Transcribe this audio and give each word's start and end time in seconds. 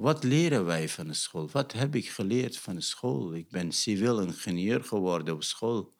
Wat 0.00 0.24
leren 0.24 0.64
wij 0.64 0.88
van 0.88 1.06
de 1.06 1.14
school? 1.14 1.48
Wat 1.52 1.72
heb 1.72 1.94
ik 1.94 2.08
geleerd 2.08 2.58
van 2.58 2.74
de 2.74 2.80
school? 2.80 3.34
Ik 3.34 3.50
ben 3.50 3.72
civiel 3.72 4.20
ingenieur 4.20 4.84
geworden 4.84 5.34
op 5.34 5.42
school. 5.42 5.94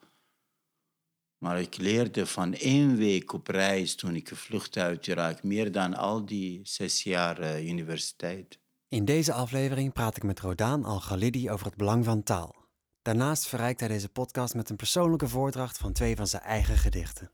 Maar 1.38 1.60
ik 1.60 1.76
leerde 1.76 2.26
van 2.26 2.54
één 2.54 2.96
week 2.96 3.32
op 3.32 3.46
reis 3.46 3.94
toen 3.94 4.14
ik 4.14 4.28
gevlucht 4.28 4.76
uit 4.76 5.06
Irak 5.06 5.42
meer 5.42 5.72
dan 5.72 5.94
al 5.94 6.26
die 6.26 6.60
zes 6.62 7.02
jaar 7.02 7.40
uh, 7.40 7.68
universiteit. 7.68 8.58
In 8.88 9.04
deze 9.04 9.32
aflevering 9.32 9.92
praat 9.92 10.16
ik 10.16 10.22
met 10.22 10.40
Rodaan 10.40 10.84
Al-Ghalidi 10.84 11.50
over 11.50 11.66
het 11.66 11.76
belang 11.76 12.04
van 12.04 12.22
taal. 12.22 12.54
Daarnaast 13.02 13.46
verrijkt 13.46 13.80
hij 13.80 13.88
deze 13.88 14.08
podcast 14.08 14.54
met 14.54 14.70
een 14.70 14.76
persoonlijke 14.76 15.28
voordracht 15.28 15.78
van 15.78 15.92
twee 15.92 16.16
van 16.16 16.26
zijn 16.26 16.42
eigen 16.42 16.76
gedichten. 16.76 17.30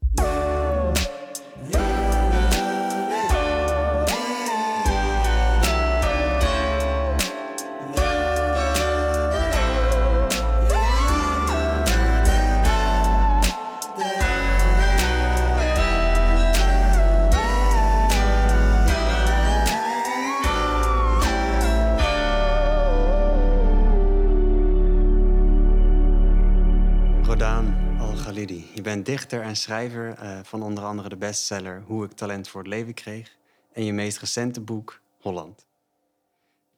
Dichter 29.03 29.43
en 29.43 29.57
schrijver 29.57 30.23
uh, 30.23 30.39
van 30.43 30.63
onder 30.63 30.85
andere 30.85 31.09
de 31.09 31.17
bestseller 31.17 31.83
Hoe 31.83 32.05
ik 32.05 32.13
talent 32.13 32.49
voor 32.49 32.61
het 32.61 32.71
leven 32.71 32.95
kreeg 32.95 33.37
en 33.73 33.85
je 33.85 33.93
meest 33.93 34.19
recente 34.19 34.61
boek 34.61 35.01
Holland. 35.21 35.67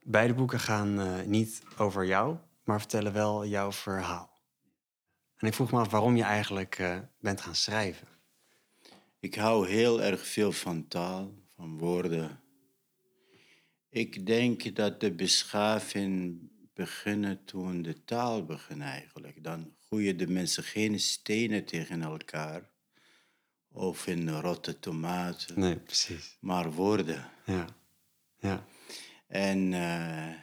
Beide 0.02 0.34
boeken 0.34 0.60
gaan 0.60 1.00
uh, 1.00 1.20
niet 1.24 1.62
over 1.76 2.06
jou, 2.06 2.36
maar 2.64 2.78
vertellen 2.78 3.12
wel 3.12 3.46
jouw 3.46 3.72
verhaal. 3.72 4.30
En 5.36 5.46
ik 5.46 5.54
vroeg 5.54 5.70
me 5.70 5.78
af 5.78 5.90
waarom 5.90 6.16
je 6.16 6.22
eigenlijk 6.22 6.78
uh, 6.78 6.98
bent 7.20 7.40
gaan 7.40 7.54
schrijven. 7.54 8.08
Ik 9.20 9.34
hou 9.34 9.68
heel 9.68 10.02
erg 10.02 10.26
veel 10.26 10.52
van 10.52 10.88
taal, 10.88 11.32
van 11.56 11.78
woorden. 11.78 12.40
Ik 13.90 14.26
denk 14.26 14.74
dat 14.76 15.00
de 15.00 15.12
beschaving 15.12 16.40
beginnen 16.74 17.44
toen 17.44 17.82
de 17.82 18.04
taal 18.04 18.44
begon 18.44 18.80
eigenlijk. 18.80 19.44
Dan 19.44 19.72
gooien 19.88 20.16
de 20.16 20.26
mensen 20.26 20.62
geen 20.62 21.00
stenen 21.00 21.64
tegen 21.64 22.02
elkaar. 22.02 22.70
Of 23.72 24.06
in 24.06 24.28
rotte 24.28 24.78
tomaten. 24.78 25.60
Nee, 25.60 25.76
precies. 25.76 26.36
Maar 26.40 26.72
woorden. 26.72 27.30
Ja. 27.44 27.66
ja. 28.38 28.64
En 29.26 29.72
uh, 29.72 30.34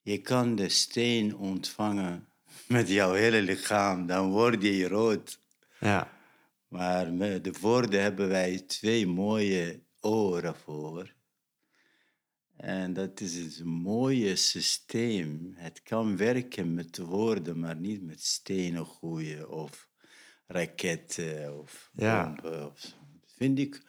je 0.00 0.18
kan 0.18 0.54
de 0.54 0.68
steen 0.68 1.36
ontvangen 1.36 2.28
met 2.66 2.88
jouw 2.88 3.12
hele 3.12 3.42
lichaam. 3.42 4.06
Dan 4.06 4.30
word 4.30 4.62
je 4.62 4.88
rood. 4.88 5.40
Ja. 5.80 6.18
Maar 6.68 7.12
met 7.12 7.44
de 7.44 7.52
woorden 7.60 8.02
hebben 8.02 8.28
wij 8.28 8.58
twee 8.58 9.06
mooie 9.06 9.80
oren 10.00 10.54
voor. 10.56 11.14
En 12.60 12.92
dat 12.92 13.20
is 13.20 13.58
een 13.58 13.68
mooie 13.68 14.36
systeem. 14.36 15.52
Het 15.56 15.82
kan 15.82 16.16
werken 16.16 16.74
met 16.74 16.98
woorden, 16.98 17.58
maar 17.58 17.76
niet 17.76 18.02
met 18.02 18.22
stenen 18.22 18.86
gooien 18.86 19.50
of 19.50 19.88
raketten 20.46 21.58
of 21.58 21.90
bomben. 21.92 22.70
Of 22.70 22.78
zo. 22.78 22.88
Vind 23.36 23.58
ik 23.58 23.82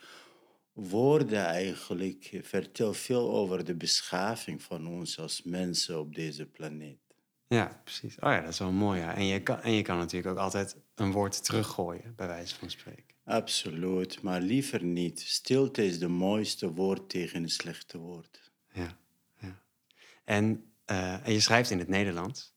woorden 0.74 1.46
eigenlijk 1.46 2.40
vertellen 2.42 2.96
veel 2.96 3.32
over 3.32 3.66
de 3.66 3.76
beschaving 3.76 4.64
van 4.64 4.88
ons 4.88 5.20
als 5.20 5.44
mensen 5.44 6.00
op 6.00 6.16
deze 6.16 6.46
planeet. 6.46 7.00
Ja, 7.48 7.82
precies. 7.84 8.16
Oh 8.20 8.32
ja, 8.32 8.42
dat 8.42 8.50
is 8.50 8.60
wel 8.60 8.72
mooi. 8.72 9.00
Ja. 9.00 9.16
En, 9.16 9.26
je 9.26 9.44
kan, 9.44 9.62
en 9.62 9.72
je 9.72 9.82
kan 9.82 9.98
natuurlijk 9.98 10.32
ook 10.32 10.44
altijd 10.44 10.76
een 10.96 11.12
woord 11.12 11.44
teruggooien, 11.44 12.14
bij 12.16 12.28
wijze 12.28 12.56
van 12.56 12.70
spreken. 12.70 13.16
Absoluut, 13.24 14.22
maar 14.22 14.42
liever 14.42 14.84
niet. 14.84 15.20
Stilte 15.20 15.86
is 15.86 16.00
de 16.00 16.08
mooiste 16.08 16.74
woord 16.74 17.10
tegen 17.10 17.44
een 17.44 17.50
slechte 17.50 17.98
woord 17.98 18.51
ja. 18.74 18.98
ja. 19.40 19.62
En, 20.24 20.72
uh, 20.92 21.28
en 21.28 21.34
je 21.34 21.40
schrijft 21.40 21.70
in 21.70 21.80
het 21.80 21.88
Nederlands. 21.88 22.54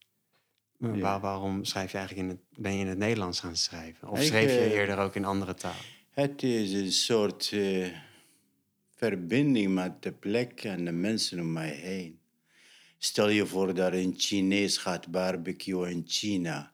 Waar, 0.78 1.20
waarom 1.20 1.64
schrijf 1.64 1.92
je 1.92 1.98
eigenlijk 1.98 2.28
in 2.28 2.36
het, 2.36 2.60
ben 2.62 2.75
je 2.75 2.80
in 2.80 2.88
het 2.88 2.98
Nederlands 2.98 3.41
gaan 3.41 3.56
schrijven? 3.56 4.08
Of 4.08 4.22
schreef 4.22 4.50
je 4.50 4.58
eh, 4.58 4.72
eerder 4.72 4.98
ook 4.98 5.14
in 5.14 5.24
andere 5.24 5.54
talen? 5.54 5.84
Het 6.10 6.42
is 6.42 6.72
een 6.72 6.92
soort 6.92 7.50
uh, 7.50 7.88
verbinding 8.97 9.74
met 9.74 10.03
de 10.03 10.12
plek 10.12 10.64
en 10.64 10.84
de 10.84 10.92
mensen 10.92 11.41
om 11.41 11.53
mij 11.53 11.70
heen. 11.70 12.19
Stel 12.98 13.28
je 13.28 13.47
voor 13.47 13.74
dat 13.74 13.92
een 13.92 14.14
Chinees 14.16 14.76
gaat 14.76 15.10
barbecue 15.10 15.91
in 15.91 16.03
China. 16.06 16.72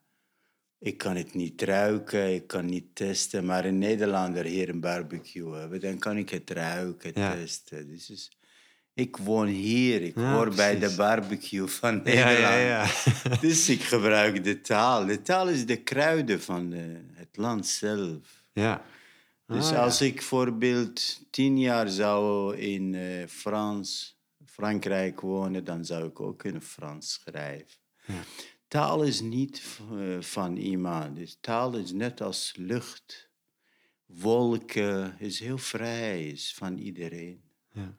Ik 0.79 0.99
kan 0.99 1.17
het 1.17 1.35
niet 1.35 1.63
ruiken, 1.63 2.35
ik 2.35 2.47
kan 2.47 2.67
niet 2.67 2.95
testen, 2.95 3.45
maar 3.45 3.65
een 3.65 3.79
Nederlander 3.79 4.45
hier 4.45 4.69
een 4.69 4.81
barbecue 4.81 5.55
hebben, 5.55 5.81
dan 5.81 5.99
kan 5.99 6.17
ik 6.17 6.31
het 6.31 6.51
ruiken, 6.51 7.13
ja. 7.15 7.35
testen. 7.35 7.89
Dus 7.89 8.11
is, 8.11 8.31
ik 9.01 9.17
woon 9.17 9.47
hier, 9.47 10.03
ik 10.03 10.15
hoor 10.15 10.55
bij 10.55 10.79
de 10.79 10.95
barbecue 10.97 11.67
van 11.67 12.03
Nederland. 12.03 12.39
Ja, 12.39 12.57
ja, 12.57 12.87
dus 13.41 13.69
ik 13.69 13.83
gebruik 13.83 14.45
de 14.45 14.61
taal. 14.61 15.07
De 15.07 15.23
taal 15.23 15.49
is 15.49 15.67
de 15.67 15.77
kruiden 15.77 16.41
van 16.41 16.71
de, 16.71 17.01
het 17.13 17.37
land 17.37 17.67
zelf. 17.67 18.45
Ja. 18.53 18.85
dus 19.47 19.71
ah, 19.71 19.79
als 19.79 20.01
ik 20.01 20.15
bijvoorbeeld 20.15 21.21
tien 21.31 21.59
jaar 21.59 21.89
zou 21.89 22.57
in 22.57 22.93
uh, 22.93 23.27
Frans, 23.27 24.19
Frankrijk 24.47 25.21
wonen, 25.21 25.65
dan 25.65 25.85
zou 25.85 26.07
ik 26.09 26.21
ook 26.21 26.45
in 26.45 26.61
Frans 26.61 27.13
schrijven. 27.13 27.79
Taal 28.69 29.03
is 29.03 29.21
niet 29.21 29.63
uh, 29.93 30.21
van 30.21 30.57
iemand. 30.57 31.17
Dus 31.17 31.39
taal 31.41 31.75
is 31.75 31.93
net 31.93 32.21
als 32.21 32.53
lucht. 32.57 33.31
Wolken 34.07 35.15
is 35.19 35.41
heel 35.41 35.59
vrij, 35.59 36.29
is 36.29 36.55
van 36.55 36.79
iedereen. 36.79 37.41
Ja. 37.73 37.99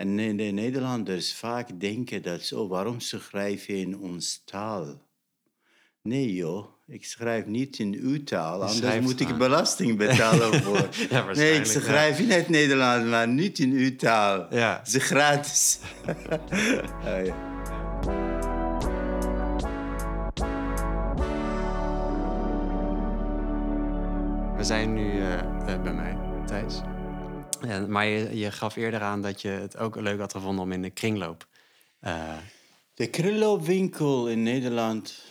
En 0.00 0.16
de 0.16 0.44
Nederlanders 0.44 1.34
vaak 1.34 1.80
denken 1.80 2.22
dat 2.22 2.42
zo, 2.42 2.68
waarom 2.68 3.00
schrijf 3.00 3.66
je 3.66 3.76
in 3.76 3.98
ons 3.98 4.42
taal? 4.44 5.02
Nee 6.02 6.34
joh, 6.34 6.66
ik 6.86 7.04
schrijf 7.04 7.46
niet 7.46 7.78
in 7.78 7.94
uw 7.94 8.24
taal, 8.24 8.62
anders 8.62 9.00
moet 9.00 9.20
ik 9.20 9.36
belasting 9.36 9.96
betalen 9.96 10.54
voor. 10.62 10.88
ja, 11.10 11.32
nee, 11.32 11.58
ik 11.58 11.64
schrijf 11.64 12.18
in 12.18 12.30
het 12.30 12.48
Nederlands, 12.48 13.08
maar 13.08 13.28
niet 13.28 13.58
in 13.58 13.70
uw 13.70 13.96
taal. 13.96 14.54
Ja. 14.54 14.82
Is 14.84 14.94
gratis. 14.94 15.78
ja. 17.04 17.48
We 24.56 24.64
zijn 24.64 24.94
nu 24.94 25.12
uh, 25.12 25.82
bij 25.82 25.94
mij, 25.94 26.18
Thijs. 26.46 26.80
Ja, 27.62 27.86
maar 27.86 28.06
je, 28.06 28.38
je, 28.38 28.50
gaf 28.50 28.76
eerder 28.76 29.00
aan 29.00 29.22
dat 29.22 29.42
je 29.42 29.48
het 29.48 29.76
ook 29.76 30.00
leuk 30.00 30.18
had 30.18 30.32
gevonden 30.32 30.64
om 30.64 30.72
in 30.72 30.82
de 30.82 30.90
kringloop. 30.90 31.48
Uh... 32.00 32.36
De 32.94 33.06
kringloopwinkel 33.06 34.28
in 34.28 34.42
Nederland 34.42 35.24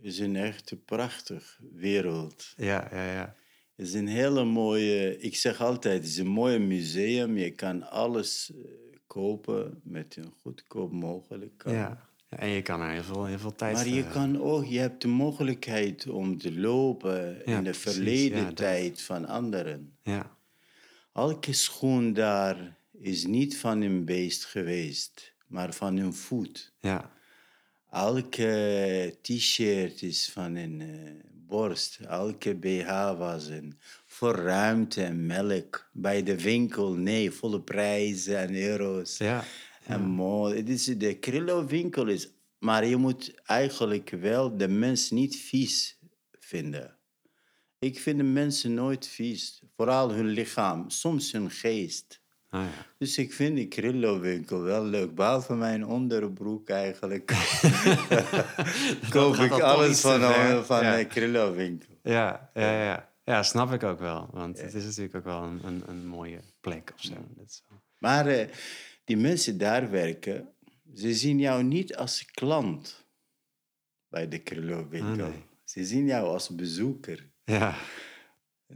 is 0.00 0.18
een 0.18 0.36
echt 0.36 0.84
prachtig 0.84 1.58
wereld. 1.72 2.52
Ja, 2.56 2.88
ja, 2.90 3.12
ja. 3.12 3.34
Het 3.76 3.86
is 3.86 3.94
een 3.94 4.08
hele 4.08 4.44
mooie, 4.44 5.18
ik 5.18 5.36
zeg 5.36 5.60
altijd, 5.60 5.96
het 5.96 6.06
is 6.06 6.16
een 6.16 6.26
mooi 6.26 6.58
museum. 6.58 7.36
Je 7.36 7.50
kan 7.50 7.90
alles 7.90 8.50
uh, 8.54 8.64
kopen 9.06 9.80
met 9.84 10.16
een 10.16 10.32
goedkoop 10.40 10.92
mogelijk. 10.92 11.62
Ja. 11.66 12.08
En 12.28 12.48
je 12.48 12.62
kan 12.62 12.80
er 12.80 12.90
heel 12.90 13.02
veel, 13.02 13.24
heel 13.24 13.38
veel 13.38 13.54
tijd... 13.54 13.74
Maar 13.74 13.88
je, 13.88 14.08
kan 14.08 14.40
ook, 14.42 14.64
je 14.64 14.78
hebt 14.78 15.02
de 15.02 15.08
mogelijkheid 15.08 16.08
om 16.08 16.38
te 16.38 16.60
lopen 16.60 17.46
in 17.46 17.64
de 17.64 17.74
verleden 17.74 18.54
tijd 18.54 19.02
van 19.02 19.26
anderen. 19.26 19.96
Ja. 20.02 20.36
Elke 21.18 21.52
schoen 21.52 22.12
daar 22.12 22.76
is 22.92 23.26
niet 23.26 23.58
van 23.58 23.80
een 23.80 24.04
beest 24.04 24.44
geweest, 24.44 25.34
maar 25.46 25.74
van 25.74 25.96
een 25.96 26.14
voet. 26.14 26.72
Ja. 26.80 27.12
Elke 27.90 29.16
t-shirt 29.22 30.02
is 30.02 30.30
van 30.30 30.54
een 30.56 30.80
uh, 30.80 31.10
borst. 31.46 31.98
Elke 32.08 32.54
BH 32.54 33.18
was 33.18 33.46
een 33.46 33.78
voor 34.06 34.34
ruimte 34.34 35.02
en 35.02 35.26
melk. 35.26 35.90
Bij 35.92 36.22
de 36.22 36.40
winkel, 36.42 36.92
nee, 36.92 37.30
volle 37.30 37.60
prijzen 37.60 38.38
en 38.38 38.54
euro's. 38.54 39.16
Ja. 39.16 39.44
En 39.84 40.02
mooi. 40.02 40.56
Het 40.56 40.68
is, 40.68 40.84
de 40.84 41.14
Krillo-winkel 41.14 42.06
is... 42.06 42.28
Maar 42.58 42.86
je 42.86 42.96
moet 42.96 43.34
eigenlijk 43.44 44.10
wel 44.10 44.56
de 44.56 44.68
mens 44.68 45.10
niet 45.10 45.36
vies 45.36 45.98
vinden. 46.38 46.97
Ik 47.78 47.98
vind 47.98 48.18
de 48.18 48.24
mensen 48.24 48.74
nooit 48.74 49.06
vies. 49.06 49.62
Vooral 49.76 50.12
hun 50.12 50.26
lichaam, 50.26 50.90
soms 50.90 51.32
hun 51.32 51.50
geest. 51.50 52.20
Ah, 52.48 52.62
ja. 52.62 52.86
Dus 52.98 53.18
ik 53.18 53.32
vind 53.32 53.56
die 53.56 53.68
Krillo-winkel 53.68 54.60
wel 54.60 54.84
leuk. 54.84 55.14
Behalve 55.14 55.54
mijn 55.54 55.86
onderbroek 55.86 56.68
eigenlijk. 56.68 57.26
Koop 59.10 59.34
ik 59.34 59.52
alles 59.52 60.00
van, 60.00 60.20
van 60.64 60.82
ja. 60.82 60.96
de 60.96 61.06
Krillo-winkel. 61.06 61.98
Ja, 62.02 62.50
ja, 62.54 62.82
ja. 62.82 63.12
Ja, 63.24 63.42
snap 63.42 63.72
ik 63.72 63.82
ook 63.82 63.98
wel. 63.98 64.28
Want 64.32 64.60
het 64.60 64.74
is 64.74 64.84
natuurlijk 64.84 65.14
ook 65.14 65.24
wel 65.24 65.42
een, 65.42 65.60
een, 65.64 65.82
een 65.86 66.06
mooie 66.06 66.40
plek 66.60 66.92
of 66.94 67.02
zo. 67.02 67.14
Maar 67.98 68.28
uh, 68.30 68.48
die 69.04 69.16
mensen 69.16 69.58
daar 69.58 69.90
werken, 69.90 70.48
ze 70.94 71.14
zien 71.14 71.38
jou 71.38 71.62
niet 71.62 71.96
als 71.96 72.24
klant 72.24 73.06
bij 74.08 74.28
de 74.28 74.38
Krullo-winkel. 74.38 75.24
Ah, 75.24 75.30
nee. 75.30 75.44
Ze 75.64 75.84
zien 75.84 76.06
jou 76.06 76.26
als 76.26 76.48
bezoeker. 76.48 77.30
Ja. 77.48 77.74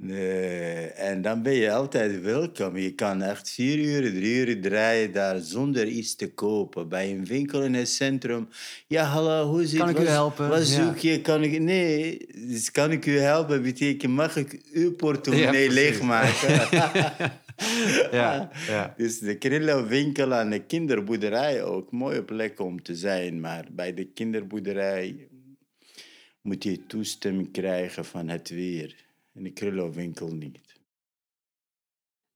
Eh, 0.08 1.08
en 1.08 1.22
dan 1.22 1.42
ben 1.42 1.52
je 1.54 1.72
altijd 1.72 2.20
welkom. 2.22 2.76
Je 2.76 2.94
kan 2.94 3.22
echt 3.22 3.50
vier 3.50 3.78
uur, 3.78 4.10
drie 4.12 4.46
uur 4.46 4.60
draaien 4.60 5.12
daar 5.12 5.38
zonder 5.38 5.86
iets 5.86 6.16
te 6.16 6.32
kopen. 6.32 6.88
Bij 6.88 7.10
een 7.10 7.24
winkel 7.24 7.62
in 7.62 7.74
het 7.74 7.88
centrum. 7.88 8.48
Ja, 8.86 9.04
hallo, 9.04 9.46
hoe 9.46 9.66
zit 9.66 9.78
Kan 9.78 9.88
ik 9.88 9.98
u 9.98 10.06
helpen? 10.06 10.48
Wat 10.48 10.68
Ja. 10.68 10.84
zoek 10.84 10.96
je? 10.98 11.20
Kan 11.20 11.42
ik... 11.42 11.60
Nee, 11.60 12.26
dus 12.48 12.70
kan 12.70 12.90
ik 12.90 13.06
u 13.06 13.18
helpen? 13.18 13.62
Betekent, 13.62 14.12
mag 14.12 14.36
ik 14.36 14.60
uw 14.72 14.94
portemonnee 14.94 15.68
Ja, 15.68 15.72
leegmaken? 15.72 16.68
Ja, 18.12 18.50
ja. 18.68 18.94
Dus 18.96 19.18
de 19.18 19.34
Krillo-winkel 19.34 20.34
aan 20.34 20.50
de 20.50 20.58
kinderboerderij 20.58 21.62
ook. 21.62 21.90
Mooie 21.92 22.22
plek 22.22 22.60
om 22.60 22.82
te 22.82 22.94
zijn. 22.94 23.40
Maar 23.40 23.64
bij 23.70 23.94
de 23.94 24.04
kinderboerderij 24.04 25.28
moet 26.42 26.62
je 26.62 26.86
toestemming 26.86 27.52
krijgen 27.52 28.04
van 28.04 28.28
het 28.28 28.48
weer. 28.48 29.04
In 29.32 29.42
de 29.42 29.50
Krillo-winkel 29.50 30.34
niet. 30.34 30.80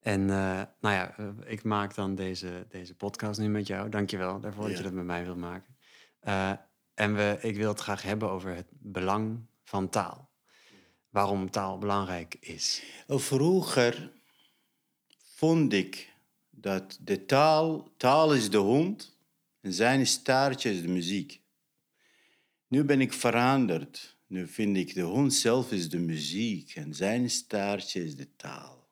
En 0.06 0.20
eh, 0.30 0.62
nou 0.80 0.94
ja, 0.94 1.16
eh, 1.16 1.28
ik 1.44 1.62
maak 1.62 1.94
dan 1.94 2.14
deze, 2.14 2.66
deze 2.68 2.94
podcast 2.94 3.40
nu 3.40 3.48
met 3.48 3.66
jou. 3.66 3.88
Dank 3.88 4.10
je 4.10 4.16
wel 4.16 4.40
daarvoor 4.40 4.68
dat 4.68 4.76
je 4.76 4.82
dat 4.82 4.92
met 4.92 5.04
mij 5.04 5.24
wilt 5.24 5.36
maken. 5.36 5.76
Eh, 6.20 6.52
en 6.94 7.14
we, 7.14 7.38
ik 7.40 7.56
wil 7.56 7.68
het 7.68 7.80
graag 7.80 8.02
hebben 8.02 8.30
over 8.30 8.54
het 8.54 8.66
belang 8.70 9.46
van 9.64 9.88
taal. 9.88 10.30
Waarom 11.08 11.50
taal 11.50 11.78
belangrijk 11.78 12.36
is. 12.40 12.82
Vroeger 13.06 14.12
vond 15.22 15.72
ik 15.72 16.12
dat 16.50 16.98
de 17.00 17.24
taal, 17.24 17.88
taal 17.96 18.34
is 18.34 18.50
de 18.50 18.56
hond 18.56 19.18
en 19.60 19.72
zijn 19.72 20.06
staartje 20.06 20.70
is 20.70 20.82
de 20.82 20.88
muziek. 20.88 21.40
Nu 22.68 22.84
ben 22.84 23.00
ik 23.00 23.12
veranderd. 23.12 24.16
Nu 24.26 24.46
vind 24.46 24.76
ik 24.76 24.94
de 24.94 25.00
hond 25.00 25.34
zelf 25.34 25.72
is 25.72 25.88
de 25.88 25.98
muziek 25.98 26.74
en 26.74 26.94
zijn 26.94 27.30
staartje 27.30 28.04
is 28.04 28.16
de 28.16 28.36
taal. 28.36 28.88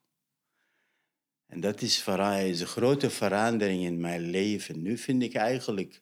En 1.47 1.61
dat 1.61 1.83
is, 1.83 2.05
is 2.07 2.61
een 2.61 2.67
grote 2.67 3.11
verandering 3.11 3.83
in 3.85 4.01
mijn 4.01 4.21
leven. 4.21 4.83
Nu 4.83 4.99
vind 4.99 5.23
ik 5.23 5.35
eigenlijk, 5.35 6.01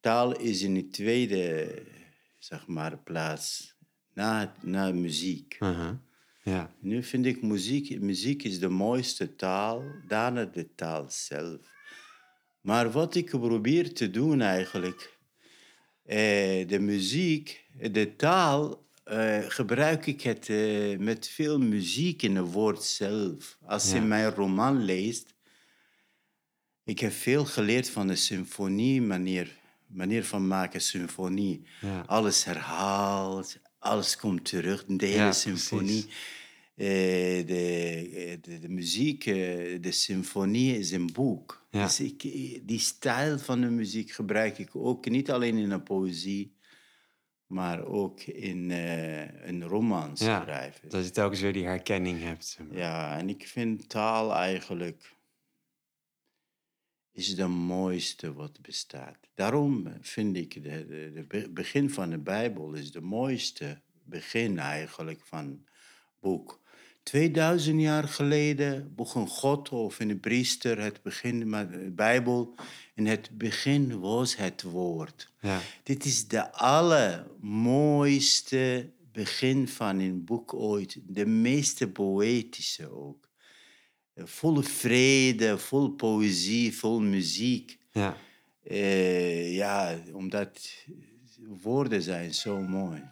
taal 0.00 0.38
is 0.38 0.62
in 0.62 0.74
de 0.74 0.88
tweede, 0.88 1.74
zeg 2.38 2.66
maar, 2.66 2.98
plaats, 2.98 3.76
na, 4.14 4.54
na 4.60 4.92
muziek. 4.92 5.56
Uh-huh. 5.60 5.90
Ja, 6.44 6.74
Nu 6.80 7.02
vind 7.02 7.26
ik 7.26 7.42
muziek, 7.42 8.00
muziek 8.00 8.42
is 8.42 8.58
de 8.58 8.68
mooiste 8.68 9.36
taal, 9.36 9.84
daarna 10.06 10.44
de 10.44 10.74
taal 10.74 11.06
zelf. 11.08 11.60
Maar 12.60 12.90
wat 12.90 13.14
ik 13.14 13.30
probeer 13.30 13.94
te 13.94 14.10
doen 14.10 14.40
eigenlijk, 14.40 15.11
de 16.04 16.78
muziek, 16.80 17.64
de 17.90 18.16
taal, 18.16 18.86
eh, 19.04 19.38
gebruik 19.48 20.06
ik 20.06 20.20
het 20.22 20.48
eh, 20.48 20.98
met 20.98 21.28
veel 21.28 21.58
muziek 21.58 22.22
in 22.22 22.36
het 22.36 22.52
woord 22.52 22.82
zelf. 22.82 23.58
Als 23.66 23.88
je 23.90 23.94
Ja. 23.96 24.02
mijn 24.02 24.30
roman 24.34 24.84
leest, 24.84 25.34
ik 26.84 26.98
heb 26.98 27.12
veel 27.12 27.44
geleerd 27.44 27.88
van 27.90 28.06
de 28.06 28.16
symfonie, 28.16 29.02
manier, 29.02 29.56
manier 29.86 30.24
van 30.24 30.46
maken 30.46 30.80
symfonie. 30.80 31.62
ja. 31.80 32.00
Alles 32.06 32.44
herhaalt, 32.44 33.58
alles 33.78 34.16
komt 34.16 34.44
terug, 34.44 34.84
de 34.86 35.06
hele 35.06 35.18
Ja, 35.18 35.32
symfonie. 35.32 36.06
Eh, 36.74 36.86
de, 37.46 38.10
eh, 38.14 38.36
de, 38.40 38.58
de 38.58 38.68
muziek, 38.68 39.26
eh, 39.26 39.34
de 39.80 39.92
symfonie 39.92 40.78
is 40.78 40.90
een 40.90 41.12
boek. 41.12 41.61
Ja. 41.72 41.84
Dus 41.84 42.00
ik, 42.00 42.20
die 42.68 42.78
stijl 42.78 43.38
van 43.38 43.60
de 43.60 43.70
muziek 43.70 44.10
gebruik 44.10 44.58
ik 44.58 44.76
ook 44.76 45.08
niet 45.08 45.30
alleen 45.30 45.56
in 45.56 45.70
een 45.70 45.82
poëzie, 45.82 46.56
maar 47.46 47.84
ook 47.84 48.20
in 48.20 48.70
eh, 48.70 49.46
een 49.48 49.62
roman 49.64 50.10
Ja, 50.14 50.42
schrijven. 50.42 50.88
Dat 50.88 51.04
je 51.04 51.10
telkens 51.10 51.40
weer 51.40 51.52
die 51.52 51.64
herkenning 51.64 52.20
hebt. 52.22 52.44
zeg 52.46 52.66
maar. 52.66 52.76
Ja, 52.76 53.18
en 53.18 53.28
ik 53.28 53.46
vind 53.48 53.88
taal 53.88 54.34
eigenlijk 54.34 55.16
is 57.12 57.34
de 57.34 57.46
mooiste 57.46 58.32
wat 58.32 58.60
bestaat. 58.60 59.18
Daarom 59.34 59.92
vind 60.00 60.36
ik 60.36 60.54
de, 60.62 60.86
de, 60.86 61.10
de 61.14 61.24
be- 61.26 61.50
begin 61.50 61.90
van 61.90 62.10
de 62.10 62.18
Bijbel 62.18 62.72
is 62.72 62.92
de 62.92 63.00
mooiste 63.00 63.82
begin 64.04 64.58
eigenlijk 64.58 65.20
van 65.26 65.66
boek. 66.20 66.61
2000 67.02 67.80
jaar 67.80 68.08
geleden 68.08 68.94
begon 68.94 69.28
God 69.28 69.68
of 69.68 70.00
een 70.00 70.20
priester 70.20 70.80
het 70.80 71.02
begin 71.02 71.48
met 71.48 71.72
de 71.72 71.90
Bijbel. 71.90 72.54
In 72.94 73.06
het 73.06 73.30
begin 73.32 74.00
was 74.00 74.36
het 74.36 74.62
woord. 74.62 75.32
Ja. 75.40 75.60
Dit 75.82 76.04
is 76.04 76.28
de 76.28 76.52
allermooiste 76.52 78.90
begin 79.12 79.68
van 79.68 79.98
een 79.98 80.24
boek 80.24 80.54
ooit. 80.54 80.98
De 81.06 81.26
meeste 81.26 81.88
poëtische 81.88 82.90
ook. 82.90 83.30
Vol 84.16 84.60
vrede, 84.60 85.58
vol 85.58 85.90
poëzie, 85.90 86.76
vol 86.76 87.00
muziek. 87.00 87.78
Ja. 87.92 88.16
Eh, 88.62 89.54
ja, 89.54 89.98
omdat 90.12 90.70
woorden 91.62 92.02
zijn 92.02 92.34
zo 92.34 92.60
mooi. 92.60 93.02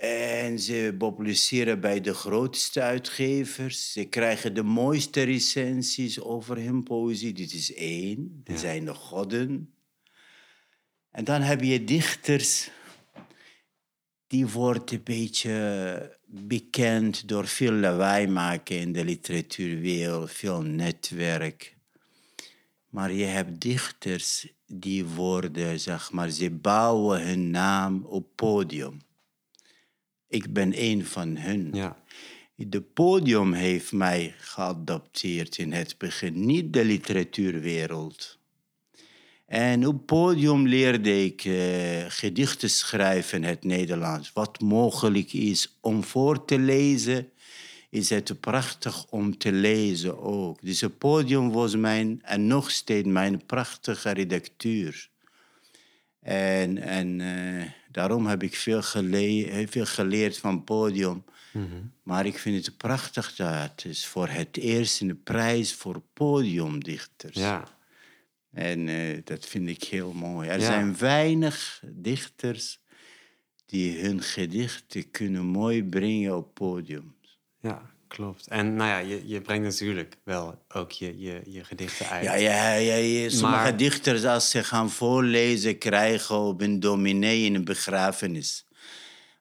En 0.00 0.58
ze 0.58 0.94
publiceren 0.98 1.80
bij 1.80 2.00
de 2.00 2.14
grootste 2.14 2.80
uitgevers. 2.80 3.92
Ze 3.92 4.04
krijgen 4.04 4.54
de 4.54 4.62
mooiste 4.62 5.22
recensies 5.22 6.20
over 6.20 6.56
hun 6.56 6.82
poëzie. 6.82 7.32
Dit 7.32 7.52
is 7.52 7.74
één. 7.74 8.42
Ja. 8.44 8.56
zijn 8.56 8.84
de 8.84 8.94
godden. 8.94 9.74
En 11.10 11.24
dan 11.24 11.40
heb 11.40 11.62
je 11.62 11.84
dichters. 11.84 12.70
Die 14.26 14.46
worden 14.46 14.94
een 14.94 15.02
beetje 15.02 16.18
bekend 16.26 17.28
door 17.28 17.46
veel 17.46 17.72
lawaai 17.72 18.26
maken 18.26 18.78
in 18.78 18.92
de 18.92 19.04
literatuurwereld, 19.04 20.30
veel 20.30 20.62
netwerk. 20.62 21.76
Maar 22.90 23.12
je 23.12 23.24
hebt 23.24 23.60
dichters 23.60 24.52
die 24.66 25.04
worden, 25.04 25.80
zeg 25.80 26.12
maar, 26.12 26.30
ze 26.30 26.50
bouwen 26.50 27.26
hun 27.26 27.50
naam 27.50 28.04
op 28.04 28.26
podium. 28.34 29.05
Ik 30.28 30.52
ben 30.52 30.72
een 30.74 31.04
van 31.04 31.36
hun. 31.36 31.70
Ja. 31.72 31.96
De 32.54 32.80
podium 32.80 33.52
heeft 33.52 33.92
mij 33.92 34.34
geadopteerd 34.38 35.58
in 35.58 35.72
het 35.72 35.94
begin, 35.98 36.46
niet 36.46 36.72
de 36.72 36.84
literatuurwereld. 36.84 38.38
En 39.46 39.86
op 39.86 40.06
podium 40.06 40.66
leerde 40.66 41.24
ik 41.24 41.44
uh, 41.44 41.56
gedichten 42.08 42.70
schrijven 42.70 43.38
in 43.42 43.48
het 43.48 43.64
Nederlands. 43.64 44.32
Wat 44.32 44.60
mogelijk 44.60 45.32
is 45.32 45.76
om 45.80 46.04
voor 46.04 46.44
te 46.44 46.58
lezen, 46.58 47.30
is 47.90 48.10
het 48.10 48.40
prachtig 48.40 49.06
om 49.10 49.38
te 49.38 49.52
lezen 49.52 50.18
ook. 50.22 50.60
Dus 50.62 50.80
het 50.80 50.98
podium 50.98 51.50
was 51.52 51.76
mijn, 51.76 52.20
en 52.22 52.46
nog 52.46 52.70
steeds 52.70 53.08
mijn 53.08 53.46
prachtige 53.46 54.10
redactuur. 54.10 55.08
En, 56.20 56.78
en 56.78 57.18
uh, 57.18 57.62
daarom 57.96 58.26
heb 58.26 58.42
ik 58.42 58.56
veel, 58.56 58.82
gele 58.82 59.66
veel 59.68 59.86
geleerd 59.86 60.38
van 60.38 60.64
podium. 60.64 61.24
Mm 61.52 61.68
-hmm. 61.70 61.92
Maar 62.02 62.26
ik 62.26 62.38
vind 62.38 62.66
het 62.66 62.76
prachtig 62.76 63.34
dat 63.34 63.54
het 63.54 63.84
is 63.84 64.06
voor 64.06 64.28
het 64.28 64.56
eerst 64.56 65.00
een 65.00 65.22
prijs 65.22 65.74
voor 65.74 66.02
podiumdichters. 66.12 67.36
Ja. 67.36 67.68
En 68.52 68.86
uh, 68.86 69.20
dat 69.24 69.46
vind 69.46 69.68
ik 69.68 69.84
heel 69.84 70.12
mooi. 70.12 70.48
Er 70.48 70.60
ja. 70.60 70.66
zijn 70.66 70.98
weinig 70.98 71.82
dichters 71.86 72.80
die 73.66 74.00
hun 74.00 74.22
gedichten 74.22 75.10
kunnen 75.10 75.44
mooi 75.44 75.84
brengen 75.84 76.36
op 76.36 76.54
podium. 76.54 77.16
Ja, 77.60 77.90
klopt. 78.16 78.46
En 78.46 78.74
nou 78.74 78.88
ja, 78.90 78.98
je, 78.98 79.22
je 79.26 79.40
brengt 79.40 79.64
natuurlijk 79.64 80.16
wel 80.24 80.58
ook 80.68 80.92
je, 80.92 81.18
je, 81.20 81.40
je 81.46 81.64
gedichten 81.64 82.08
uit. 82.08 82.24
Ja, 82.24 82.34
ja, 82.34 82.72
ja, 82.74 82.94
ja. 82.94 83.28
sommige 83.28 83.62
Maar- 83.62 83.76
dichters 83.76 84.24
als 84.24 84.50
ze 84.50 84.64
gaan 84.64 84.90
voorlezen 84.90 85.78
krijgen 85.78 86.36
op 86.38 86.60
een 86.60 86.80
dominee 86.80 87.44
in 87.44 87.54
een 87.54 87.64
begrafenis. 87.64 88.64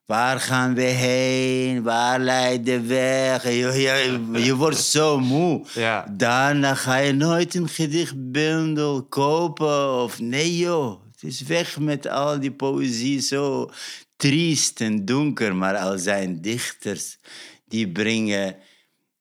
Waar 0.05 0.39
gaan 0.39 0.73
we 0.75 0.81
heen? 0.81 1.83
Waar 1.83 2.19
leidt 2.19 2.65
de 2.65 2.81
weg? 2.81 3.43
Je, 3.43 3.49
je, 3.51 4.21
je 4.45 4.55
wordt 4.55 4.77
zo 4.77 5.19
moe. 5.19 5.65
Ja. 5.73 6.05
Daarna 6.11 6.75
ga 6.75 6.97
je 6.97 7.13
nooit 7.13 7.55
een 7.55 7.69
gedichtbundel 7.69 9.03
kopen. 9.03 9.93
Of 10.03 10.19
nee 10.19 10.57
joh, 10.57 11.01
het 11.11 11.23
is 11.23 11.41
weg 11.41 11.79
met 11.79 12.07
al 12.07 12.39
die 12.39 12.51
poëzie. 12.51 13.19
Zo 13.21 13.69
triest 14.17 14.81
en 14.81 15.05
donker. 15.05 15.55
Maar 15.55 15.75
al 15.77 15.97
zijn 15.97 16.41
dichters 16.41 17.17
die 17.67 17.91
brengen 17.91 18.55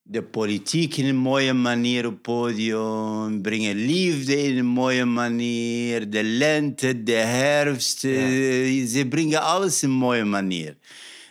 de 0.07 0.23
politiek 0.23 0.97
in 0.97 1.07
een 1.07 1.17
mooie 1.17 1.53
manier 1.53 2.07
op 2.07 2.23
podium, 2.23 3.43
brengen 3.43 3.75
liefde 3.75 4.43
in 4.43 4.59
een 4.59 4.67
mooie 4.67 5.05
manier, 5.05 6.11
de 6.11 6.23
lente, 6.23 7.03
de 7.03 7.13
herfst, 7.13 8.05
eh, 8.05 8.87
ze 8.87 9.07
brengen 9.09 9.43
alles 9.43 9.83
in 9.83 9.89
een 9.89 9.95
mooie 9.95 10.25
manier. 10.25 10.77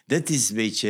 Dat 0.06 0.30
is 0.30 0.50
een 0.50 0.56
beetje 0.56 0.90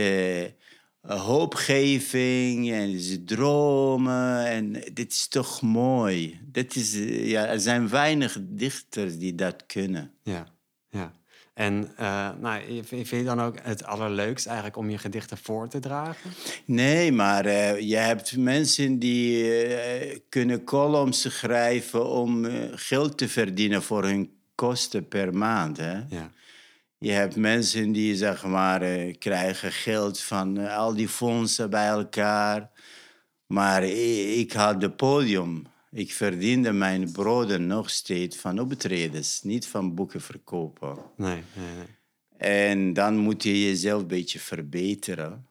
eh, 1.01 1.21
hoopgeving 1.21 2.71
en 2.71 2.99
ze 2.99 3.23
dromen 3.23 4.45
en 4.45 4.71
dit 4.93 5.11
is 5.11 5.27
toch 5.27 5.61
mooi. 5.61 6.39
Dat 6.45 6.75
is, 6.75 6.93
eh, 6.93 7.29
ja, 7.29 7.45
er 7.45 7.59
zijn 7.59 7.89
weinig 7.89 8.37
dichters 8.41 9.17
die 9.17 9.35
dat 9.35 9.65
kunnen. 9.65 10.11
Ja, 10.23 10.47
ja. 10.89 11.13
En 11.53 11.91
eh, 11.97 12.29
nou, 12.39 12.83
vind 12.83 13.09
je 13.09 13.23
dan 13.23 13.41
ook 13.41 13.55
het 13.61 13.85
allerleukst 13.85 14.45
eigenlijk 14.45 14.77
om 14.77 14.89
je 14.89 14.97
gedichten 14.97 15.37
voor 15.37 15.67
te 15.67 15.79
dragen? 15.79 16.31
Nee, 16.65 17.11
maar 17.11 17.45
eh, 17.45 17.79
je 17.79 17.95
hebt 17.95 18.37
mensen 18.37 18.99
die 18.99 19.47
eh, 19.55 20.19
kunnen 20.29 20.63
columns 20.63 21.21
schrijven 21.37 22.09
om 22.09 22.45
geld 22.75 23.17
te 23.17 23.29
verdienen 23.29 23.83
voor 23.83 24.03
hun 24.03 24.31
kosten 24.55 25.07
per 25.07 25.33
maand. 25.33 25.77
Hè? 25.77 25.93
Ja, 25.93 26.31
Je 26.97 27.11
hebt 27.11 27.35
mensen 27.35 27.91
die 27.91 28.15
zeg 28.15 28.45
maar, 28.45 28.79
krijgen 29.19 29.71
geld 29.71 30.19
van 30.19 30.67
al 30.67 30.95
die 30.95 31.09
fondsen 31.09 31.69
bij 31.69 31.87
elkaar. 31.87 32.69
Maar 33.47 33.83
ik, 33.83 34.35
ik 34.37 34.53
had 34.53 34.81
het 34.81 34.95
podium. 34.95 35.72
Ik 35.95 36.13
verdiende 36.13 36.71
mijn 36.71 37.11
broden 37.11 37.67
nog 37.67 37.89
steeds 37.89 38.37
van 38.37 38.59
optredens, 38.59 39.41
niet 39.43 39.67
van 39.67 39.95
boeken 39.95 40.21
verkopen. 40.21 40.97
nee, 41.17 41.43
nee, 41.55 41.75
nee. 41.75 41.85
En 42.37 42.93
dan 42.93 43.17
moet 43.17 43.43
je 43.43 43.63
jezelf 43.65 44.01
een 44.01 44.07
beetje 44.07 44.39
verbeteren. 44.39 45.47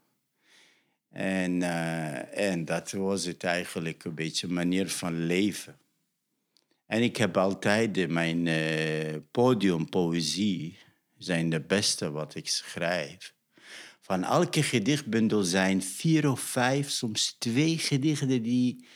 En, 1.11 1.63
eh, 1.63 2.51
en 2.51 2.65
dat 2.65 2.91
was 2.91 3.25
het 3.25 3.45
eigenlijk 3.45 4.05
een 4.05 4.15
beetje 4.15 4.47
een 4.47 4.53
manier 4.53 4.89
van 4.89 5.27
leven. 5.27 5.79
En 6.87 7.03
ik 7.03 7.17
heb 7.17 7.37
altijd 7.37 8.09
mijn 8.09 8.47
eh, 8.47 9.17
podiumpoëzie 9.31 10.79
zijn 11.19 11.51
de 11.51 11.61
beste 11.61 12.11
wat 12.11 12.35
ik 12.35 12.49
schrijf. 12.49 13.35
Van 14.01 14.25
elke 14.25 14.63
gedichtbundel 14.63 15.43
zijn 15.43 15.83
vier 15.83 16.31
of 16.31 16.41
vijf, 16.41 16.91
soms 16.91 17.37
twee 17.39 17.79
gedichten 17.79 18.43
die 18.43 18.87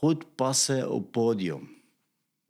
goed 0.00 0.34
passen 0.34 0.90
op 0.90 1.12
podium. 1.12 1.68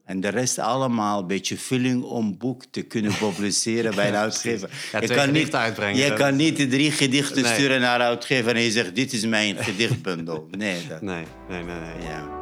En 0.04 0.21
de 0.21 0.28
rest 0.28 0.59
allemaal 0.59 1.21
een 1.21 1.26
beetje 1.26 1.57
vulling 1.57 2.02
om 2.02 2.38
boek 2.38 2.64
te 2.64 2.83
kunnen 2.83 3.12
publiceren 3.28 3.95
bij 3.95 4.09
een 4.09 4.14
uitgever. 4.14 4.71
Ja, 4.92 5.00
twee 5.00 5.19
gedichten 5.19 5.59
uitbrengen, 5.59 6.02
Je 6.02 6.09
dat- 6.09 6.19
kan 6.19 6.37
niet 6.37 6.57
de 6.57 6.66
drie 6.69 6.90
gedichten 6.90 7.42
Nee. 7.42 7.52
sturen 7.54 7.80
naar 7.80 7.99
de 7.99 8.04
uitgever 8.04 8.54
en 8.57 8.62
je 8.62 8.71
zegt, 8.71 8.95
dit 8.95 9.12
is 9.12 9.26
mijn 9.26 9.57
gedichtbundel. 9.64 10.49
Nee, 10.50 10.87
dat, 10.88 11.02
Nee, 11.02 11.25
nee, 11.49 11.62
nee. 11.64 11.75
nee. 11.80 12.02
ja. 12.09 12.38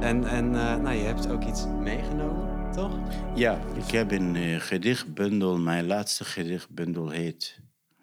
En, 0.00 0.24
en 0.24 0.54
eh, 0.54 0.76
nou, 0.76 0.96
je 0.96 1.04
hebt 1.04 1.30
ook 1.30 1.44
iets 1.44 1.66
meegenomen, 1.80 2.72
toch? 2.72 2.98
ja, 3.34 3.58
ik 3.86 3.90
heb 3.90 4.10
een 4.10 4.36
eh, 4.36 4.60
gedichtbundel. 4.60 5.58
Mijn 5.58 5.86
laatste 5.86 6.24
gedichtbundel 6.24 7.08
heet 7.10 7.58